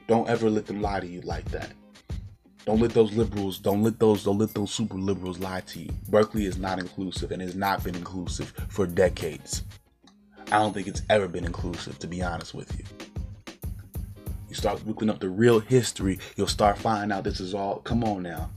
Don't 0.08 0.28
ever 0.28 0.50
let 0.50 0.66
them 0.66 0.82
lie 0.82 1.00
to 1.00 1.08
you 1.08 1.22
like 1.22 1.46
that. 1.52 1.74
Don't 2.68 2.82
let 2.82 2.92
those 2.92 3.14
liberals, 3.14 3.60
don't 3.60 3.82
let 3.82 3.98
those, 3.98 4.26
don't 4.26 4.40
let 4.40 4.54
those 4.54 4.72
super 4.74 4.98
liberals 4.98 5.40
lie 5.40 5.62
to 5.62 5.80
you. 5.80 5.90
Berkeley 6.10 6.46
is 6.46 6.58
not 6.58 6.80
inclusive 6.80 7.32
and 7.32 7.42
has 7.42 7.56
not 7.56 7.82
been 7.82 7.96
inclusive 7.96 8.52
for 8.68 8.86
decades. 8.86 9.64
I 10.52 10.60
don't 10.60 10.74
think 10.74 10.86
it's 10.86 11.02
ever 11.10 11.30
been 11.30 11.46
inclusive, 11.46 11.98
to 12.00 12.08
be 12.08 12.22
honest 12.22 12.54
with 12.54 12.78
you. 12.78 12.84
You 14.50 14.56
start 14.56 14.86
looking 14.86 15.10
up 15.10 15.22
the 15.22 15.30
real 15.30 15.62
history, 15.62 16.20
you'll 16.36 16.48
start 16.48 16.78
finding 16.78 17.18
out 17.18 17.24
this 17.24 17.40
is 17.40 17.54
all. 17.54 17.78
Come 17.78 18.04
on 18.04 18.24
now. 18.24 18.50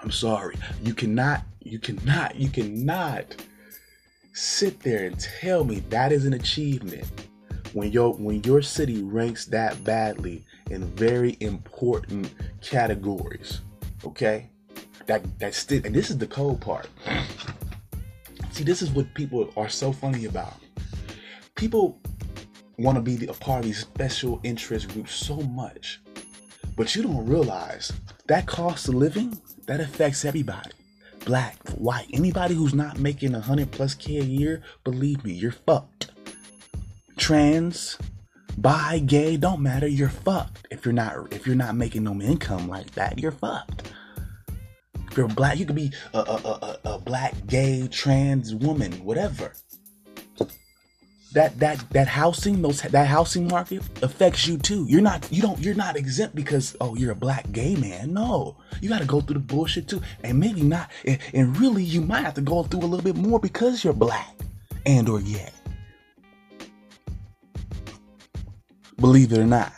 I'm 0.00 0.10
sorry. 0.10 0.56
You 0.82 0.94
cannot, 0.94 1.42
you 1.62 1.78
cannot, 1.78 2.34
you 2.34 2.48
cannot 2.48 3.44
sit 4.32 4.80
there 4.80 5.04
and 5.04 5.20
tell 5.20 5.64
me 5.64 5.80
that 5.90 6.12
is 6.12 6.24
an 6.24 6.32
achievement 6.32 7.04
when 7.74 7.92
your 7.92 8.14
when 8.14 8.42
your 8.44 8.62
city 8.62 9.02
ranks 9.02 9.44
that 9.46 9.84
badly 9.84 10.46
in 10.70 10.84
very 10.96 11.36
important 11.40 12.32
categories. 12.60 13.60
Okay? 14.04 14.50
That 15.06 15.22
that's 15.38 15.56
still 15.56 15.80
and 15.84 15.94
this 15.94 16.10
is 16.10 16.18
the 16.18 16.26
cold 16.26 16.60
part. 16.60 16.88
See, 18.52 18.64
this 18.64 18.82
is 18.82 18.90
what 18.90 19.12
people 19.14 19.52
are 19.56 19.68
so 19.68 19.92
funny 19.92 20.24
about. 20.24 20.54
People 21.54 22.00
want 22.76 22.96
to 22.96 23.02
be 23.02 23.26
a 23.26 23.32
part 23.32 23.60
of 23.60 23.64
these 23.66 23.78
special 23.78 24.40
interest 24.42 24.88
groups 24.88 25.14
so 25.14 25.36
much, 25.36 26.00
but 26.76 26.94
you 26.94 27.02
don't 27.02 27.26
realize 27.26 27.92
that 28.26 28.46
cost 28.46 28.88
of 28.88 28.94
living 28.94 29.40
that 29.66 29.80
affects 29.80 30.24
everybody. 30.24 30.70
Black, 31.24 31.56
white, 31.70 32.08
anybody 32.12 32.54
who's 32.54 32.74
not 32.74 32.98
making 32.98 33.34
a 33.34 33.40
hundred 33.40 33.70
plus 33.70 33.94
K 33.94 34.18
a 34.18 34.24
year, 34.24 34.62
believe 34.84 35.24
me, 35.24 35.32
you're 35.32 35.52
fucked. 35.52 36.10
Trans, 37.16 37.98
bi, 38.60 38.98
gay, 38.98 39.36
don't 39.36 39.60
matter, 39.60 39.86
you're 39.86 40.08
fucked. 40.08 40.66
If 40.70 40.84
you're 40.84 40.94
not 40.94 41.32
if 41.32 41.46
you're 41.46 41.56
not 41.56 41.76
making 41.76 42.04
no 42.04 42.20
income 42.20 42.68
like 42.68 42.90
that, 42.92 43.18
you're 43.18 43.32
fucked. 43.32 43.92
If 45.10 45.16
you're 45.16 45.28
black, 45.28 45.58
you 45.58 45.64
could 45.64 45.76
be 45.76 45.92
a, 46.12 46.18
a, 46.18 46.22
a, 46.22 46.78
a 46.84 46.98
black, 46.98 47.34
gay, 47.46 47.88
trans 47.88 48.54
woman, 48.54 48.92
whatever. 49.04 49.52
That 51.32 51.58
that 51.58 51.90
that 51.90 52.08
housing 52.08 52.62
those 52.62 52.80
that 52.80 53.06
housing 53.06 53.48
market 53.48 53.82
affects 54.02 54.46
you 54.46 54.56
too. 54.56 54.86
You're 54.88 55.02
not 55.02 55.28
you 55.30 55.42
don't 55.42 55.58
you're 55.60 55.74
not 55.74 55.94
exempt 55.96 56.34
because 56.34 56.74
oh 56.80 56.96
you're 56.96 57.12
a 57.12 57.16
black 57.16 57.52
gay 57.52 57.76
man. 57.76 58.14
No. 58.14 58.56
You 58.80 58.88
got 58.88 59.00
to 59.00 59.06
go 59.06 59.20
through 59.20 59.34
the 59.34 59.40
bullshit 59.40 59.88
too. 59.88 60.00
And 60.24 60.40
maybe 60.40 60.62
not 60.62 60.90
and, 61.04 61.18
and, 61.34 61.56
really 61.58 61.82
you 61.82 62.00
might 62.00 62.24
have 62.24 62.34
to 62.34 62.40
go 62.40 62.62
through 62.62 62.80
a 62.80 62.88
little 62.88 63.04
bit 63.04 63.16
more 63.16 63.38
because 63.38 63.84
you're 63.84 63.92
black 63.92 64.34
and 64.86 65.06
or 65.06 65.20
gay 65.20 65.50
believe 68.98 69.32
it 69.32 69.38
or 69.38 69.46
not 69.46 69.72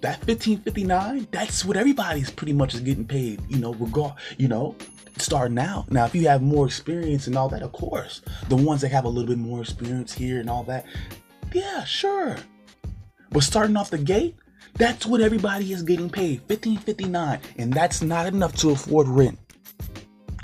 that 0.00 0.18
1559 0.26 1.28
that's 1.30 1.64
what 1.64 1.76
everybody's 1.76 2.30
pretty 2.30 2.52
much 2.52 2.74
is 2.74 2.80
getting 2.80 3.06
paid 3.06 3.40
you 3.48 3.58
know 3.58 3.74
regard 3.74 4.14
you 4.36 4.48
know 4.48 4.76
starting 5.18 5.58
out. 5.58 5.90
Now, 5.90 6.04
if 6.04 6.14
you 6.14 6.28
have 6.28 6.42
more 6.42 6.66
experience 6.66 7.26
and 7.26 7.36
all 7.36 7.48
that, 7.50 7.62
of 7.62 7.72
course, 7.72 8.22
the 8.48 8.56
ones 8.56 8.80
that 8.82 8.90
have 8.90 9.04
a 9.04 9.08
little 9.08 9.28
bit 9.28 9.38
more 9.38 9.60
experience 9.60 10.12
here 10.12 10.40
and 10.40 10.50
all 10.50 10.64
that, 10.64 10.84
yeah, 11.52 11.84
sure. 11.84 12.36
But 13.30 13.42
starting 13.42 13.76
off 13.76 13.90
the 13.90 13.98
gate, 13.98 14.36
that's 14.74 15.06
what 15.06 15.20
everybody 15.20 15.72
is 15.72 15.82
getting 15.82 16.10
paid, 16.10 16.42
fifteen 16.48 16.76
fifty 16.76 17.04
nine, 17.04 17.40
and 17.56 17.72
that's 17.72 18.02
not 18.02 18.26
enough 18.26 18.54
to 18.56 18.70
afford 18.70 19.08
rent. 19.08 19.38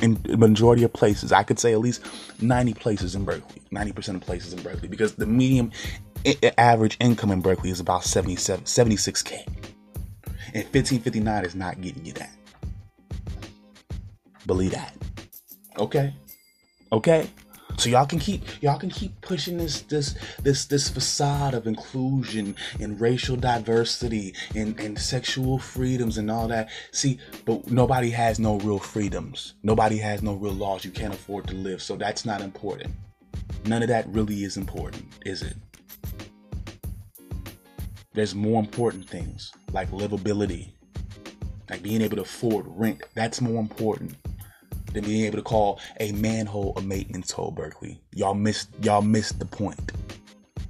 In 0.00 0.14
the 0.22 0.36
majority 0.36 0.82
of 0.82 0.92
places, 0.92 1.32
I 1.32 1.42
could 1.42 1.58
say 1.58 1.72
at 1.72 1.80
least 1.80 2.04
ninety 2.40 2.74
places 2.74 3.14
in 3.14 3.24
Berkeley, 3.24 3.62
ninety 3.70 3.92
percent 3.92 4.16
of 4.16 4.22
places 4.22 4.52
in 4.54 4.62
Berkeley, 4.62 4.88
because 4.88 5.14
the 5.14 5.26
medium 5.26 5.70
average 6.58 6.96
income 7.00 7.30
in 7.30 7.40
Berkeley 7.40 7.70
is 7.70 7.80
about 7.80 8.04
77, 8.04 8.64
76k, 8.64 9.46
and 10.54 10.66
fifteen 10.68 11.00
fifty 11.00 11.20
nine 11.20 11.44
is 11.44 11.54
not 11.54 11.80
getting 11.80 12.04
you 12.04 12.12
that. 12.14 12.30
Believe 14.46 14.72
that. 14.72 14.94
Okay? 15.78 16.14
Okay? 16.92 17.28
So 17.78 17.88
y'all 17.88 18.06
can 18.06 18.18
keep 18.18 18.42
y'all 18.62 18.78
can 18.78 18.90
keep 18.90 19.18
pushing 19.22 19.56
this 19.56 19.80
this 19.82 20.14
this 20.42 20.66
this 20.66 20.90
facade 20.90 21.54
of 21.54 21.66
inclusion 21.66 22.54
and 22.80 23.00
racial 23.00 23.34
diversity 23.34 24.34
and, 24.54 24.78
and 24.78 24.98
sexual 24.98 25.58
freedoms 25.58 26.18
and 26.18 26.30
all 26.30 26.48
that. 26.48 26.68
See, 26.92 27.18
but 27.46 27.70
nobody 27.70 28.10
has 28.10 28.38
no 28.38 28.58
real 28.58 28.78
freedoms. 28.78 29.54
Nobody 29.62 29.96
has 29.98 30.22
no 30.22 30.34
real 30.34 30.52
laws. 30.52 30.84
You 30.84 30.90
can't 30.90 31.14
afford 31.14 31.46
to 31.48 31.54
live. 31.54 31.82
So 31.82 31.96
that's 31.96 32.24
not 32.24 32.42
important. 32.42 32.94
None 33.64 33.82
of 33.82 33.88
that 33.88 34.06
really 34.08 34.44
is 34.44 34.56
important, 34.56 35.06
is 35.24 35.42
it? 35.42 35.56
There's 38.14 38.34
more 38.34 38.60
important 38.60 39.08
things 39.08 39.52
like 39.72 39.90
livability, 39.90 40.72
like 41.70 41.82
being 41.82 42.02
able 42.02 42.16
to 42.16 42.22
afford 42.22 42.66
rent. 42.68 43.02
That's 43.14 43.40
more 43.40 43.58
important 43.58 44.16
than 44.92 45.04
being 45.04 45.24
able 45.24 45.38
to 45.38 45.42
call 45.42 45.80
a 45.98 46.12
manhole 46.12 46.74
a 46.76 46.82
maintenance 46.82 47.30
hole, 47.30 47.50
Berkeley. 47.50 48.02
Y'all 48.14 48.34
missed 48.34 48.68
y'all 48.82 49.00
missed 49.00 49.38
the 49.38 49.46
point. 49.46 49.92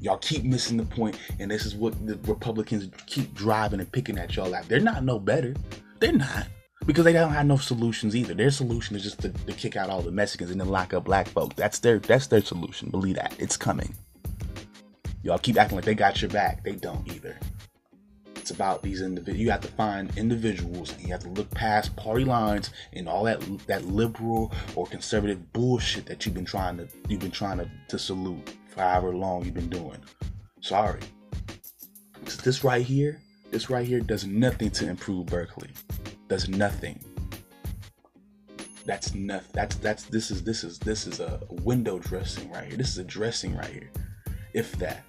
Y'all 0.01 0.19
keep 0.19 0.45
missing 0.45 0.77
the 0.77 0.85
point, 0.85 1.19
and 1.41 1.51
this 1.51 1.67
is 1.67 1.75
what 1.75 1.95
the 2.07 2.17
Republicans 2.31 2.89
keep 3.07 3.35
driving 3.35 3.81
and 3.81 3.91
picking 3.91 4.19
at 4.19 4.37
y'all 4.37 4.55
at. 4.55 4.69
They're 4.69 4.81
not 4.81 5.05
no 5.05 5.19
better. 5.19 5.55
They're 5.99 6.13
not. 6.13 6.47
Because 6.87 7.05
they 7.05 7.13
don't 7.13 7.31
have 7.31 7.47
no 7.47 7.57
solutions 7.57 8.17
either. 8.17 8.35
Their 8.35 8.51
solution 8.51 8.97
is 8.97 9.05
just 9.05 9.21
to, 9.21 9.29
to 9.29 9.53
kick 9.53 9.77
out 9.77 9.89
all 9.89 10.03
the 10.03 10.11
Mexicans 10.11 10.51
and 10.51 10.61
then 10.61 10.69
lock 10.69 10.93
up 10.93 11.05
black 11.05 11.29
folks. 11.29 11.55
That's 11.55 11.79
their 11.79 11.99
that's 11.99 12.29
their 12.29 12.43
solution. 12.43 12.91
Believe 12.91 13.17
that. 13.17 13.35
It's 13.39 13.57
coming. 13.57 13.95
Y'all 15.23 15.39
keep 15.39 15.57
acting 15.57 15.77
like 15.77 15.85
they 15.85 15.95
got 15.95 16.21
your 16.21 16.31
back. 16.31 16.65
They 16.65 16.73
don't 16.73 17.07
either. 17.13 17.39
It's 18.37 18.51
about 18.51 18.83
these 18.83 19.03
individuals. 19.03 19.41
You 19.41 19.51
have 19.53 19.61
to 19.61 19.69
find 19.69 20.17
individuals, 20.19 20.93
and 20.93 21.03
you 21.03 21.13
have 21.13 21.23
to 21.23 21.29
look 21.29 21.49
past 21.53 21.95
party 21.95 22.25
lines 22.25 22.71
and 22.93 23.09
all 23.09 23.23
that 23.25 23.41
that 23.69 23.85
liberal 23.85 24.53
or 24.75 24.85
conservative 24.87 25.53
bullshit 25.53 26.07
that 26.07 26.27
you've 26.27 26.35
been 26.35 26.45
trying 26.45 26.77
to 26.79 26.89
you've 27.09 27.21
been 27.21 27.31
trying 27.31 27.59
to, 27.59 27.71
to 27.89 27.99
salute 28.01 28.57
for 28.69 28.81
however 28.81 29.15
long 29.15 29.45
you've 29.45 29.55
been 29.55 29.71
doing. 29.71 29.99
Sorry, 30.61 30.99
this 32.43 32.65
right 32.65 32.85
here, 32.85 33.21
this 33.53 33.71
right 33.71 33.87
here 33.87 34.01
does 34.01 34.27
nothing 34.27 34.71
to 34.73 34.89
improve 34.89 35.27
Berkeley. 35.27 35.71
Does 36.29 36.49
nothing. 36.49 36.99
That's 38.85 39.15
nothing. 39.15 39.51
That's 39.53 39.77
that's 39.77 40.05
this 40.05 40.33
is 40.33 40.43
this 40.43 40.65
is 40.65 40.81
this 40.81 41.07
is 41.07 41.21
a 41.21 41.41
window 41.49 42.01
dressing 42.01 42.51
right 42.51 42.67
here. 42.67 42.77
This 42.77 42.91
is 42.91 42.99
a 42.99 43.05
dressing 43.05 43.55
right 43.55 43.71
here. 43.71 43.91
If 44.53 44.73
that. 44.79 45.05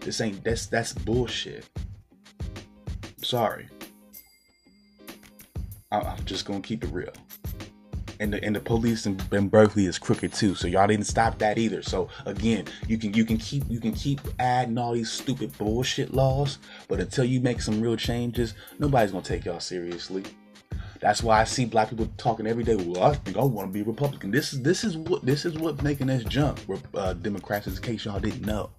This 0.00 0.20
ain't 0.20 0.42
that's 0.44 0.66
that's 0.66 0.92
bullshit. 0.92 1.68
Sorry. 3.22 3.68
I'm 5.90 6.24
just 6.24 6.44
gonna 6.44 6.60
keep 6.60 6.84
it 6.84 6.90
real. 6.90 7.12
And 8.20 8.32
the 8.32 8.42
and 8.44 8.54
the 8.54 8.60
police 8.60 9.06
in, 9.06 9.18
in, 9.32 9.48
Berkeley 9.48 9.86
is 9.86 9.98
crooked 9.98 10.32
too. 10.32 10.54
So 10.54 10.66
y'all 10.66 10.86
didn't 10.86 11.06
stop 11.06 11.38
that 11.38 11.56
either. 11.56 11.82
So 11.82 12.08
again, 12.26 12.66
you 12.86 12.98
can 12.98 13.14
you 13.14 13.24
can 13.24 13.38
keep 13.38 13.64
you 13.68 13.80
can 13.80 13.92
keep 13.92 14.20
adding 14.38 14.76
all 14.76 14.92
these 14.92 15.10
stupid 15.10 15.56
bullshit 15.56 16.12
laws, 16.12 16.58
but 16.88 17.00
until 17.00 17.24
you 17.24 17.40
make 17.40 17.60
some 17.60 17.80
real 17.80 17.96
changes, 17.96 18.54
nobody's 18.78 19.12
gonna 19.12 19.22
take 19.22 19.44
y'all 19.44 19.60
seriously. 19.60 20.24
That's 21.00 21.22
why 21.22 21.40
I 21.40 21.44
see 21.44 21.64
black 21.64 21.90
people 21.90 22.08
talking 22.16 22.46
every 22.46 22.64
day. 22.64 22.74
Well, 22.74 23.04
I 23.04 23.14
think 23.14 23.36
I 23.36 23.44
want 23.44 23.68
to 23.68 23.72
be 23.72 23.82
Republican. 23.82 24.32
This 24.32 24.52
is 24.52 24.62
this 24.62 24.82
is 24.82 24.96
what 24.96 25.24
this 25.24 25.44
is 25.44 25.56
what 25.56 25.82
making 25.82 26.10
us 26.10 26.24
jump. 26.24 26.60
Uh, 26.94 27.12
Democrats, 27.12 27.68
in 27.68 27.76
case 27.76 28.04
y'all 28.04 28.18
didn't 28.18 28.44
know 28.44 28.70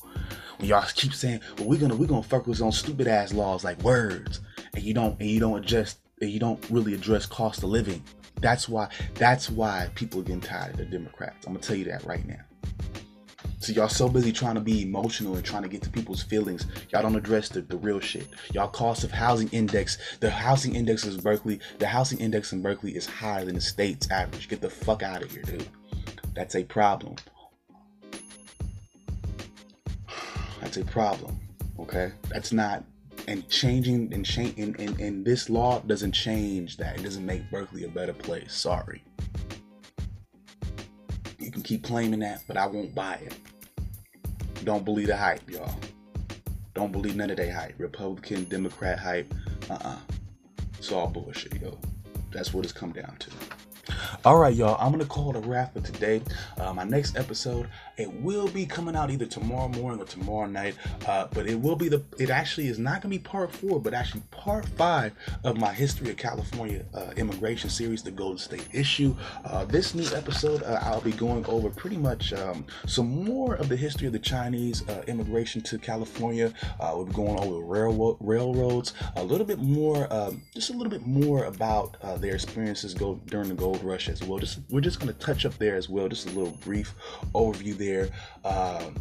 y'all 0.67 0.85
keep 0.93 1.13
saying, 1.13 1.41
"Well, 1.57 1.67
we're 1.67 1.79
gonna 1.79 1.95
we're 1.95 2.07
gonna 2.07 2.23
focus 2.23 2.61
on 2.61 2.71
stupid 2.71 3.07
ass 3.07 3.33
laws 3.33 3.63
like 3.63 3.81
words," 3.83 4.41
and 4.73 4.83
you 4.83 4.93
don't 4.93 5.19
and 5.19 5.29
you 5.29 5.39
don't 5.39 5.63
adjust 5.63 5.99
and 6.21 6.29
you 6.29 6.39
don't 6.39 6.63
really 6.69 6.93
address 6.93 7.25
cost 7.25 7.63
of 7.63 7.69
living. 7.69 8.03
That's 8.41 8.69
why 8.69 8.89
that's 9.15 9.49
why 9.49 9.89
people 9.95 10.21
are 10.21 10.23
getting 10.23 10.41
tired 10.41 10.71
of 10.71 10.77
the 10.77 10.85
Democrats. 10.85 11.45
I'm 11.45 11.53
gonna 11.53 11.63
tell 11.63 11.75
you 11.75 11.85
that 11.85 12.03
right 12.05 12.25
now. 12.27 12.41
So 13.61 13.73
y'all 13.73 13.89
so 13.89 14.07
busy 14.07 14.31
trying 14.31 14.55
to 14.55 14.61
be 14.61 14.83
emotional 14.83 15.35
and 15.35 15.43
trying 15.43 15.63
to 15.63 15.69
get 15.69 15.81
to 15.81 15.89
people's 15.89 16.23
feelings. 16.23 16.65
Y'all 16.91 17.01
don't 17.01 17.17
address 17.17 17.49
the, 17.49 17.61
the 17.61 17.75
real 17.75 17.99
shit. 17.99 18.27
Y'all 18.53 18.69
cost 18.69 19.03
of 19.03 19.11
housing 19.11 19.49
index. 19.49 19.97
The 20.21 20.29
housing 20.29 20.75
index 20.75 21.03
is 21.03 21.17
Berkeley. 21.17 21.59
The 21.77 21.87
housing 21.87 22.19
index 22.19 22.53
in 22.53 22.61
Berkeley 22.61 22.95
is 22.95 23.05
higher 23.05 23.43
than 23.43 23.55
the 23.55 23.61
state's 23.61 24.09
average. 24.11 24.47
Get 24.47 24.61
the 24.61 24.69
fuck 24.69 25.03
out 25.03 25.23
of 25.23 25.31
here, 25.31 25.41
dude. 25.41 25.67
That's 26.33 26.55
a 26.55 26.63
problem. 26.63 27.15
That's 30.69 30.77
a 30.77 30.85
problem. 30.85 31.39
Okay? 31.79 32.11
That's 32.27 32.53
not 32.53 32.83
and 33.27 33.49
changing 33.49 34.13
and 34.13 34.23
change 34.23 34.59
and, 34.59 34.79
and, 34.79 34.99
and 34.99 35.25
this 35.25 35.49
law 35.49 35.79
doesn't 35.79 36.11
change 36.11 36.77
that. 36.77 36.99
It 36.99 37.01
doesn't 37.01 37.25
make 37.25 37.49
Berkeley 37.49 37.85
a 37.85 37.87
better 37.87 38.13
place. 38.13 38.53
Sorry. 38.53 39.03
You 41.39 41.49
can 41.49 41.63
keep 41.63 41.83
claiming 41.83 42.19
that, 42.19 42.43
but 42.47 42.55
I 42.55 42.67
won't 42.67 42.93
buy 42.93 43.15
it. 43.15 43.35
don't 44.63 44.85
believe 44.85 45.07
the 45.07 45.17
hype, 45.17 45.49
y'all. 45.49 45.73
Don't 46.75 46.91
believe 46.91 47.15
none 47.15 47.31
of 47.31 47.37
that 47.37 47.51
hype. 47.51 47.73
Republican, 47.79 48.43
Democrat 48.43 48.99
hype. 48.99 49.33
Uh-uh. 49.71 49.97
It's 50.77 50.91
all 50.91 51.07
bullshit, 51.07 51.59
yo. 51.59 51.79
That's 52.31 52.53
what 52.53 52.63
it's 52.63 52.73
come 52.73 52.91
down 52.91 53.17
to. 53.17 53.31
All 54.25 54.37
right, 54.37 54.53
y'all. 54.53 54.77
I'm 54.79 54.91
gonna 54.91 55.05
call 55.05 55.31
it 55.31 55.35
a 55.35 55.47
wrap 55.47 55.73
for 55.73 55.81
today. 55.81 56.21
Uh, 56.57 56.73
my 56.73 56.83
next 56.83 57.17
episode, 57.17 57.69
it 57.99 58.11
will 58.11 58.47
be 58.47 58.65
coming 58.65 58.95
out 58.95 59.11
either 59.11 59.25
tomorrow 59.25 59.67
morning 59.67 60.01
or 60.01 60.05
tomorrow 60.05 60.47
night. 60.47 60.75
Uh, 61.07 61.27
but 61.33 61.47
it 61.47 61.59
will 61.59 61.75
be 61.75 61.89
the. 61.89 62.03
It 62.17 62.29
actually 62.29 62.67
is 62.67 62.79
not 62.79 63.01
gonna 63.01 63.09
be 63.09 63.19
part 63.19 63.53
four, 63.53 63.79
but 63.79 63.93
actually 63.93 64.23
part 64.31 64.65
five 64.65 65.13
of 65.43 65.57
my 65.57 65.73
history 65.73 66.09
of 66.09 66.17
California 66.17 66.85
uh, 66.93 67.11
immigration 67.17 67.69
series, 67.69 68.03
the 68.03 68.11
Golden 68.11 68.37
State 68.37 68.67
issue. 68.73 69.15
Uh, 69.45 69.65
this 69.65 69.95
new 69.95 70.07
episode, 70.15 70.63
uh, 70.63 70.79
I'll 70.81 71.01
be 71.01 71.11
going 71.11 71.45
over 71.45 71.69
pretty 71.69 71.97
much 71.97 72.33
um, 72.33 72.65
some 72.87 73.23
more 73.25 73.55
of 73.55 73.69
the 73.69 73.75
history 73.75 74.07
of 74.07 74.13
the 74.13 74.19
Chinese 74.19 74.87
uh, 74.89 75.03
immigration 75.07 75.61
to 75.63 75.77
California. 75.77 76.53
we'll 76.79 77.05
be 77.05 77.13
going 77.13 77.39
over 77.39 77.65
railroad 77.65 78.17
railroads, 78.19 78.93
a 79.15 79.23
little 79.23 79.45
bit 79.45 79.59
more, 79.59 80.11
um, 80.13 80.41
just 80.53 80.69
a 80.69 80.73
little 80.73 80.91
bit 80.91 81.05
more 81.05 81.45
about 81.45 81.97
their 82.19 82.35
experiences 82.35 82.93
go 82.93 83.19
during 83.27 83.49
the 83.49 83.55
gold 83.55 83.83
rush 83.83 84.09
as 84.09 84.23
well. 84.23 84.39
Just 84.39 84.59
we're 84.69 84.81
just 84.81 84.99
going 84.99 85.13
to 85.13 85.19
touch 85.19 85.45
up 85.45 85.57
there 85.57 85.75
as 85.75 85.89
well. 85.89 86.07
Just 86.07 86.27
a 86.27 86.31
little 86.31 86.51
brief 86.63 86.93
overview 87.33 87.77
there, 87.77 87.88
um, 88.43 88.95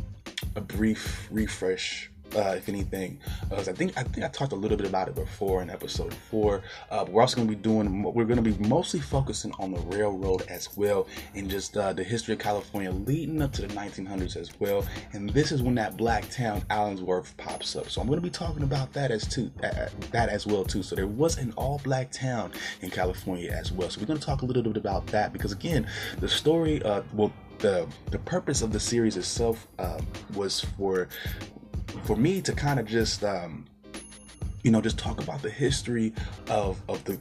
a 0.56 0.60
brief 0.60 1.28
refresh 1.30 2.10
uh, 2.36 2.54
if 2.56 2.68
anything. 2.68 3.18
Uh, 3.50 3.56
I 3.56 3.62
think 3.62 3.96
I 3.96 4.02
think 4.02 4.24
I 4.24 4.28
talked 4.28 4.52
a 4.52 4.56
little 4.56 4.76
bit 4.76 4.86
about 4.86 5.08
it 5.08 5.14
before 5.14 5.62
in 5.62 5.70
episode 5.70 6.12
four. 6.12 6.62
Uh, 6.90 7.04
but 7.04 7.12
we're 7.12 7.22
also 7.22 7.36
going 7.36 7.48
to 7.48 7.54
be 7.54 7.60
doing. 7.60 8.02
We're 8.02 8.24
going 8.24 8.42
to 8.42 8.50
be 8.50 8.56
mostly 8.68 9.00
focusing 9.00 9.52
on 9.58 9.72
the 9.72 9.80
railroad 9.80 10.42
as 10.48 10.76
well, 10.76 11.06
and 11.34 11.48
just 11.48 11.76
uh, 11.76 11.92
the 11.92 12.04
history 12.04 12.34
of 12.34 12.40
California 12.40 12.90
leading 12.90 13.42
up 13.42 13.52
to 13.54 13.62
the 13.62 13.68
1900s 13.68 14.36
as 14.36 14.58
well. 14.60 14.84
And 15.12 15.30
this 15.30 15.52
is 15.52 15.62
when 15.62 15.74
that 15.76 15.96
black 15.96 16.28
town 16.30 16.62
Allensworth 16.70 17.36
pops 17.36 17.76
up. 17.76 17.88
So 17.90 18.00
I'm 18.00 18.06
going 18.06 18.18
to 18.18 18.22
be 18.22 18.30
talking 18.30 18.62
about 18.62 18.92
that 18.92 19.10
as 19.10 19.26
too 19.26 19.50
that 19.60 20.28
as 20.28 20.46
well 20.46 20.64
too. 20.64 20.82
So 20.82 20.94
there 20.94 21.06
was 21.06 21.38
an 21.38 21.52
all 21.56 21.80
black 21.84 22.10
town 22.10 22.52
in 22.82 22.90
California 22.90 23.50
as 23.50 23.72
well. 23.72 23.88
So 23.90 24.00
we're 24.00 24.06
going 24.06 24.20
to 24.20 24.26
talk 24.26 24.42
a 24.42 24.46
little 24.46 24.62
bit 24.62 24.76
about 24.76 25.06
that 25.08 25.32
because 25.32 25.52
again, 25.52 25.86
the 26.20 26.28
story. 26.28 26.82
Uh, 26.82 27.02
well 27.14 27.32
the 27.58 27.86
the 28.10 28.18
purpose 28.20 28.62
of 28.62 28.72
the 28.72 28.80
series 28.80 29.16
itself 29.16 29.66
um, 29.78 30.06
was 30.34 30.60
for 30.60 31.08
for 32.04 32.16
me 32.16 32.40
to 32.40 32.52
kind 32.52 32.78
of 32.78 32.86
just 32.86 33.24
um, 33.24 33.66
you 34.62 34.70
know 34.70 34.80
just 34.80 34.98
talk 34.98 35.22
about 35.22 35.42
the 35.42 35.50
history 35.50 36.12
of 36.48 36.80
of 36.88 37.02
the 37.04 37.18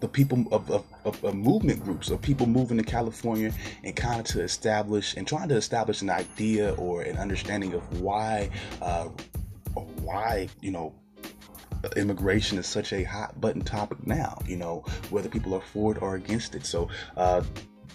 the 0.00 0.08
people 0.08 0.44
of, 0.50 0.68
of, 0.68 0.84
of, 1.04 1.24
of, 1.24 1.34
movement 1.34 1.82
groups 1.84 2.10
of 2.10 2.20
people 2.20 2.44
moving 2.44 2.76
to 2.76 2.82
California 2.82 3.52
and 3.84 3.94
kind 3.94 4.18
of 4.18 4.26
to 4.26 4.42
establish 4.42 5.14
and 5.16 5.28
trying 5.28 5.48
to 5.48 5.54
establish 5.54 6.02
an 6.02 6.10
idea 6.10 6.74
or 6.74 7.02
an 7.02 7.16
understanding 7.18 7.72
of 7.72 8.00
why 8.00 8.50
uh, 8.80 9.04
why 10.02 10.48
you 10.60 10.72
know 10.72 10.92
immigration 11.96 12.58
is 12.58 12.66
such 12.66 12.92
a 12.92 13.02
hot 13.04 13.40
button 13.40 13.62
topic 13.62 14.04
now 14.06 14.40
you 14.46 14.56
know 14.56 14.84
whether 15.10 15.28
people 15.28 15.54
are 15.54 15.60
for 15.60 15.92
it 15.92 16.02
or 16.02 16.16
against 16.16 16.54
it. 16.54 16.66
So 16.66 16.88
uh, 17.16 17.42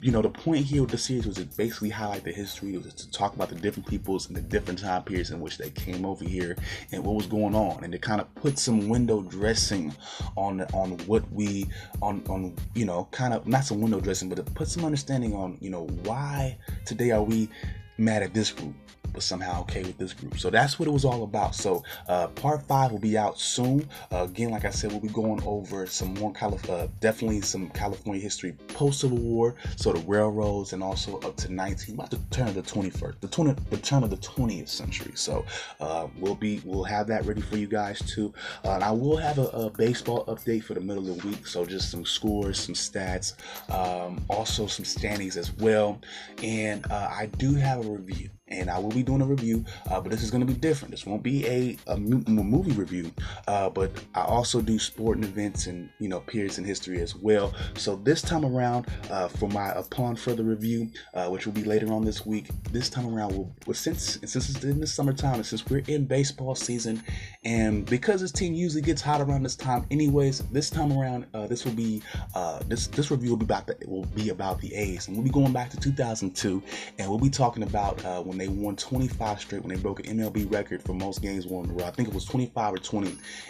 you 0.02 0.12
know, 0.12 0.22
the 0.22 0.30
point 0.30 0.66
here 0.66 0.82
with 0.82 0.92
the 0.92 0.98
series 0.98 1.26
was 1.26 1.38
to 1.38 1.46
basically 1.46 1.90
highlight 1.90 2.24
the 2.24 2.32
history, 2.32 2.78
was 2.78 2.94
to 2.94 3.12
talk 3.12 3.36
about 3.36 3.50
the 3.50 3.56
different 3.56 3.88
peoples 3.88 4.28
and 4.28 4.36
the 4.36 4.42
different 4.42 4.80
time 4.80 5.04
periods 5.04 5.32
in 5.32 5.40
which 5.40 5.58
they 5.58 5.70
came 5.72 6.06
over 6.06 6.24
here 6.24 6.56
and 6.92 7.04
what 7.04 7.16
was 7.16 7.26
going 7.26 7.56
on, 7.56 7.84
and 7.84 7.92
to 7.92 8.00
kind 8.00 8.22
of 8.22 8.34
put 8.36 8.60
some 8.60 8.90
window 8.90 9.22
dressing 9.24 9.94
on 10.36 10.62
on 10.74 10.92
what 11.08 11.30
we 11.32 11.66
on 12.02 12.24
on 12.30 12.56
you 12.76 12.86
know, 12.86 13.08
kind 13.12 13.34
of 13.34 13.48
not 13.48 13.64
some 13.66 13.82
window 13.82 14.00
dressing, 14.00 14.30
but 14.30 14.36
to 14.36 14.44
put 14.44 14.68
some 14.68 14.86
understanding 14.86 15.34
on 15.34 15.58
you 15.62 15.70
know 15.70 15.88
why 16.04 16.58
today 16.86 17.12
are 17.12 17.24
we 17.24 17.50
mad 17.98 18.24
at 18.24 18.34
this 18.34 18.52
group 18.52 18.76
but 19.18 19.24
somehow 19.24 19.62
okay 19.62 19.82
with 19.82 19.98
this 19.98 20.14
group. 20.14 20.38
So 20.38 20.52
that's 20.52 20.78
what 20.78 20.88
it 20.88 20.92
was 20.92 21.04
all 21.04 21.24
about. 21.24 21.56
So 21.56 21.84
uh, 22.08 22.28
part 22.28 22.62
five 22.68 22.92
will 22.92 23.00
be 23.00 23.18
out 23.18 23.40
soon. 23.40 23.90
Uh, 24.12 24.26
again, 24.30 24.52
like 24.52 24.64
I 24.64 24.70
said, 24.70 24.92
we'll 24.92 25.02
be 25.02 25.08
going 25.08 25.42
over 25.44 25.88
some 25.88 26.14
more 26.14 26.32
Calif- 26.34 26.70
uh, 26.70 26.88
definitely 27.00 27.42
some 27.42 27.70
California 27.70 28.22
history 28.22 28.54
post 28.68 29.02
Civil 29.02 29.18
War. 29.18 29.56
So 29.76 29.92
the 29.92 30.02
railroads 30.02 30.74
and 30.74 30.84
also 30.84 31.20
up 31.22 31.36
to 31.38 31.52
19, 31.52 31.96
about 31.96 32.12
the 32.12 32.20
turn 32.30 32.48
of 32.48 32.54
the 32.54 32.62
21st, 32.62 33.20
the 33.20 33.28
20, 33.28 33.56
the 33.72 33.78
turn 33.78 34.04
of 34.04 34.12
the 34.12 34.18
20th 34.18 34.70
century. 34.70 35.14
So 35.16 35.46
uh, 35.80 36.08
we'll 36.20 36.36
be 36.36 36.62
we'll 36.64 36.84
have 36.84 37.08
that 37.08 37.26
ready 37.26 37.42
for 37.42 37.58
you 37.58 37.68
guys 37.68 38.00
too. 38.00 38.32
Uh, 38.64 38.74
and 38.74 38.84
I 38.84 38.92
will 38.92 39.18
have 39.18 39.40
a, 39.40 39.48
a, 39.48 39.72
baseball 39.78 40.26
update 40.26 40.64
for 40.64 40.76
the 40.76 40.80
middle 40.80 41.10
of 41.10 41.22
the 41.22 41.28
week. 41.28 41.48
So 41.48 41.66
just 41.66 41.90
some 41.90 42.06
scores, 42.06 42.60
some 42.60 42.76
stats, 42.76 43.34
um, 43.72 44.24
also 44.30 44.68
some 44.68 44.86
standings 44.86 45.38
as 45.38 45.52
well. 45.54 46.00
And 46.44 46.86
uh, 46.92 47.10
I 47.12 47.28
do 47.38 47.56
have 47.56 47.80
a 47.80 47.87
review 47.95 48.37
and 48.50 48.70
I 48.70 48.80
will 48.80 48.90
be 48.90 49.04
doing 49.04 49.22
a 49.22 49.26
review, 49.26 49.66
uh, 49.90 50.00
but 50.00 50.12
this 50.12 50.24
is 50.24 50.32
going 50.32 50.46
to 50.46 50.52
be 50.52 50.58
different. 50.60 50.92
This 50.92 51.06
won't 51.06 51.24
be 51.24 51.46
a, 51.46 51.78
movie 51.98 52.72
review, 52.72 53.12
uh, 53.48 53.70
but 53.70 53.92
I 54.16 54.22
also 54.22 54.62
do 54.62 54.80
sporting 54.80 55.24
events 55.24 55.68
and 55.68 55.90
you 56.00 56.08
know 56.08 56.20
periods 56.22 56.58
in 56.58 56.64
history 56.64 57.02
as 57.02 57.16
well. 57.16 57.54
So 57.76 57.96
this 57.96 58.22
time 58.22 58.46
around, 58.46 58.88
uh, 59.10 59.28
for 59.28 59.50
my 59.50 59.70
upon 59.72 60.16
further 60.16 60.44
review, 60.44 60.90
uh, 61.14 61.28
which 61.28 61.46
will 61.46 61.54
be 61.54 61.64
later 61.64 61.92
on 61.92 62.04
this 62.04 62.26
week, 62.26 62.48
this 62.72 62.90
time 62.90 63.14
around, 63.14 63.34
we'll, 63.34 63.52
well, 63.66 63.74
since 63.74 64.20
since 64.26 64.50
it's 64.50 64.64
in 64.64 64.80
the 64.80 64.88
summertime 64.88 65.36
and 65.36 65.46
since 65.46 65.66
we're 65.68 65.84
in 65.88 66.06
baseball 66.06 66.56
season, 66.56 67.04
and 67.44 67.86
because 67.86 68.22
this 68.22 68.32
team 68.32 68.54
usually 68.54 68.82
gets 68.82 69.02
hot 69.02 69.22
around 69.22 69.44
this 69.44 69.56
time, 69.56 69.86
anyways, 69.92 70.40
this 70.50 70.70
time 70.70 70.92
around, 70.98 71.26
uh, 71.34 71.48
this 71.48 71.66
will 71.66 71.74
be 71.74 72.02
uh, 72.36 72.60
this 72.68 72.88
this 72.88 73.12
review 73.12 73.32
will 73.32 73.38
be 73.38 73.46
about 73.46 73.68
the 73.68 73.78
will 73.88 74.06
be 74.06 74.30
about 74.30 74.60
the 74.62 74.74
A's, 74.74 75.08
and 75.08 75.18
we'll 75.18 75.26
be 75.26 75.30
going 75.32 75.54
back 75.54 75.70
to 75.70 75.78
2002, 75.78 76.64
and 76.98 77.10
we'll 77.10 77.20
be 77.20 77.30
talking 77.30 77.64
about 77.64 77.98
when 78.26 78.37
when 78.38 78.56
they 78.56 78.62
won 78.62 78.76
25 78.76 79.39
straight, 79.39 79.63
when 79.63 79.73
they 79.73 79.82
broke 79.82 80.06
an 80.06 80.17
MLB 80.17 80.52
record 80.52 80.84
for 80.84 80.93
most 80.93 81.21
games 81.21 81.47
won 81.47 81.69
in. 81.69 81.82
I 81.82 81.89
think 81.89 82.08
it 82.08 82.13
was 82.13 82.26
25 82.26 82.76
or 82.76 82.78
20. 82.78 83.08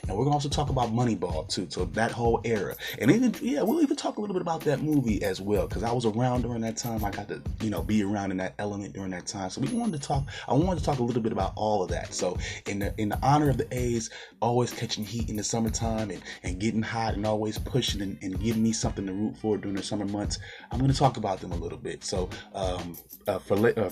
And 0.08 0.17
we're 0.17 0.23
gonna 0.23 0.36
also 0.36 0.50
talk 0.50 0.69
about 0.69 0.93
Moneyball 0.93 1.47
too, 1.50 1.67
so 1.69 1.86
that 1.86 2.12
whole 2.12 2.39
era. 2.45 2.76
And 3.00 3.12
even 3.12 3.36
yeah, 3.41 3.63
we'll 3.63 3.82
even 3.82 3.97
talk 3.97 4.17
a 4.17 4.21
little 4.21 4.34
bit 4.34 4.41
about 4.41 4.62
that 4.62 4.82
movie 4.82 5.21
as 5.23 5.41
well, 5.41 5.67
because 5.67 5.84
I 5.84 5.91
was 5.91 6.06
around 6.06 6.43
during 6.43 6.62
that 6.62 6.78
time. 6.78 7.04
I 7.04 7.12
got 7.12 7.28
to 7.28 7.41
you 7.62 7.69
know 7.69 7.82
be 7.84 8.04
around 8.04 8.32
in 8.32 8.38
that 8.38 8.54
element 8.60 8.93
during 8.93 9.12
that 9.12 9.28
time. 9.28 9.50
So 9.50 9.62
we 9.62 9.67
wanted 9.69 10.02
to 10.02 10.08
talk. 10.08 10.23
I 10.47 10.54
wanted 10.54 10.80
to 10.80 10.86
talk 10.86 11.00
a 11.00 11.04
little 11.04 11.21
bit 11.21 11.34
about 11.34 11.54
all 11.56 11.84
of 11.84 11.89
that. 11.89 12.13
So 12.13 12.38
in 12.67 12.80
the 12.80 12.93
in 12.97 13.10
the 13.10 13.19
honor 13.21 13.50
of 13.50 13.58
the 13.58 13.67
A's, 13.78 14.10
always 14.41 14.71
catching 14.71 15.04
heat 15.04 15.30
in 15.30 15.36
the 15.36 15.43
summertime 15.43 16.12
and, 16.12 16.21
and 16.43 16.60
getting 16.60 16.82
hot 16.82 17.15
and 17.15 17.26
always 17.26 17.58
pushing 17.58 18.02
and, 18.02 18.17
and 18.21 18.39
giving 18.39 18.63
me 18.63 18.71
something 18.71 19.06
to 19.06 19.13
root 19.13 19.38
for 19.38 19.58
during 19.58 19.76
the 19.76 19.84
summer 19.84 20.06
months, 20.06 20.39
I'm 20.71 20.80
to 20.88 20.93
talk 20.93 21.17
about 21.17 21.41
them 21.41 21.52
a 21.52 21.58
little 21.58 21.78
bit. 21.78 22.04
So 22.04 22.30
um, 22.54 22.97
uh, 23.28 23.39
for 23.39 23.58
uh, 23.78 23.89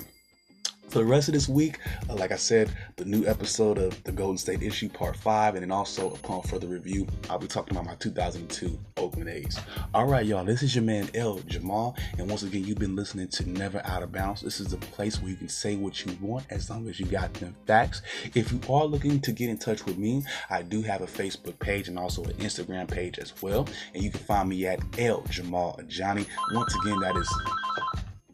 for 0.89 1.00
the 1.00 1.06
rest 1.06 1.28
of 1.28 1.34
this 1.34 1.50
week, 1.50 1.80
uh, 2.10 2.15
like 2.15 2.32
I 2.32 2.38
said, 2.38 2.71
the 2.95 3.06
new 3.06 3.26
episode 3.26 3.78
of 3.78 4.02
the 4.04 4.12
Golden 4.12 4.38
State 4.38 4.62
issue, 4.62 4.88
part 4.88 5.15
five, 5.15 5.56
and 5.56 5.63
then 5.63 5.71
also 5.71 6.12
upon 6.12 6.43
further 6.43 6.67
review, 6.67 7.08
I'll 7.30 7.39
be 7.39 7.48
talking 7.48 7.76
about 7.76 7.86
my 7.86 7.95
2002 7.95 8.80
Oakland 8.98 9.30
A's. 9.30 9.60
All 9.93 10.06
right, 10.06 10.26
y'all, 10.26 10.45
this 10.45 10.63
is 10.63 10.76
your 10.76 10.84
man 10.84 11.10
El 11.13 11.39
Jamal, 11.39 11.95
and 12.17 12.30
once 12.30 12.43
again, 12.43 12.63
you've 12.63 12.78
been 12.78 12.95
listening 12.95 13.28
to 13.30 13.50
Never 13.50 13.82
Out 13.86 14.04
of 14.04 14.12
Bounds. 14.12 14.41
This 14.41 14.60
is 14.60 14.67
the 14.67 14.78
place 14.78 15.21
where 15.21 15.30
you 15.30 15.38
can 15.38 15.50
say 15.50 15.76
what 15.76 16.06
you 16.06 16.17
want 16.21 16.45
as 16.50 16.69
long 16.69 16.88
as 16.88 17.00
you 17.00 17.06
got 17.06 17.34
them 17.36 17.56
facts. 17.65 18.02
If 18.34 18.52
you 18.52 18.62
are 18.69 18.86
looking 18.86 19.19
to 19.21 19.32
get 19.32 19.50
in 19.50 19.58
touch 19.58 19.86
with 19.86 19.98
me, 19.98 20.24
I 20.50 20.62
do 20.62 20.82
have 20.84 21.02
a 21.02 21.08
Facebook 21.08 21.60
page 21.60 21.88
and 21.88 22.00
also 22.00 22.24
an 22.24 22.34
Instagram 22.34 22.89
page 22.89 23.19
as 23.19 23.34
well, 23.41 23.67
and 23.93 24.04
you 24.04 24.12
can 24.12 24.21
find 24.21 24.50
me 24.50 24.65
at 24.67 24.80
El 24.98 25.21
Jamal 25.24 25.80
Johnny. 25.88 26.26
Once 26.54 26.76
again, 26.76 27.00
that 27.02 27.17
is 27.17 27.30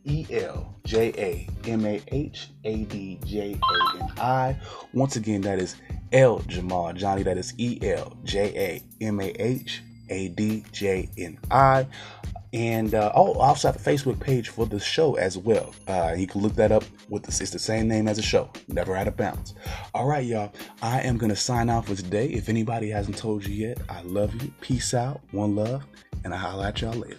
E 0.05 0.25
L 0.31 0.75
J 0.85 1.13
A 1.17 1.69
M 1.69 1.85
A 1.85 2.01
H 2.07 2.49
A 2.63 2.83
D 2.85 3.19
J 3.25 3.53
A 3.53 4.03
N 4.03 4.11
I. 4.17 4.57
Once 4.93 5.15
again, 5.15 5.41
that 5.41 5.59
is 5.59 5.75
L 6.11 6.39
Jamal 6.47 6.93
Johnny. 6.93 7.23
That 7.23 7.37
is 7.37 7.53
E 7.57 7.79
L 7.83 8.17
J 8.23 8.81
A 8.99 9.05
M 9.05 9.19
A 9.19 9.33
H 9.39 9.83
A 10.09 10.29
D 10.29 10.63
J 10.71 11.09
N 11.17 11.37
I. 11.49 11.87
And 12.53 12.93
uh, 12.95 13.13
oh, 13.15 13.33
I 13.39 13.47
also 13.47 13.71
have 13.71 13.77
a 13.77 13.79
Facebook 13.79 14.19
page 14.19 14.49
for 14.49 14.65
the 14.65 14.79
show 14.79 15.15
as 15.15 15.37
well. 15.37 15.73
Uh, 15.87 16.13
you 16.17 16.27
can 16.27 16.41
look 16.41 16.53
that 16.55 16.71
up 16.71 16.83
with 17.07 17.23
the, 17.23 17.29
it's 17.29 17.51
the 17.51 17.59
same 17.59 17.87
name 17.87 18.09
as 18.09 18.17
the 18.17 18.23
show, 18.23 18.49
Never 18.67 18.95
Out 18.97 19.07
of 19.07 19.15
Bounds. 19.15 19.53
All 19.93 20.05
right, 20.05 20.25
y'all. 20.25 20.51
I 20.81 20.99
am 21.01 21.17
gonna 21.17 21.35
sign 21.35 21.69
off 21.69 21.87
for 21.87 21.95
today. 21.95 22.27
If 22.27 22.49
anybody 22.49 22.89
hasn't 22.89 23.17
told 23.17 23.47
you 23.47 23.67
yet, 23.67 23.77
I 23.87 24.01
love 24.01 24.35
you. 24.41 24.51
Peace 24.59 24.93
out, 24.93 25.21
one 25.31 25.55
love, 25.55 25.85
and 26.25 26.33
I'll 26.33 26.39
holla 26.39 26.67
at 26.67 26.81
y'all 26.81 26.91
later. 26.93 27.17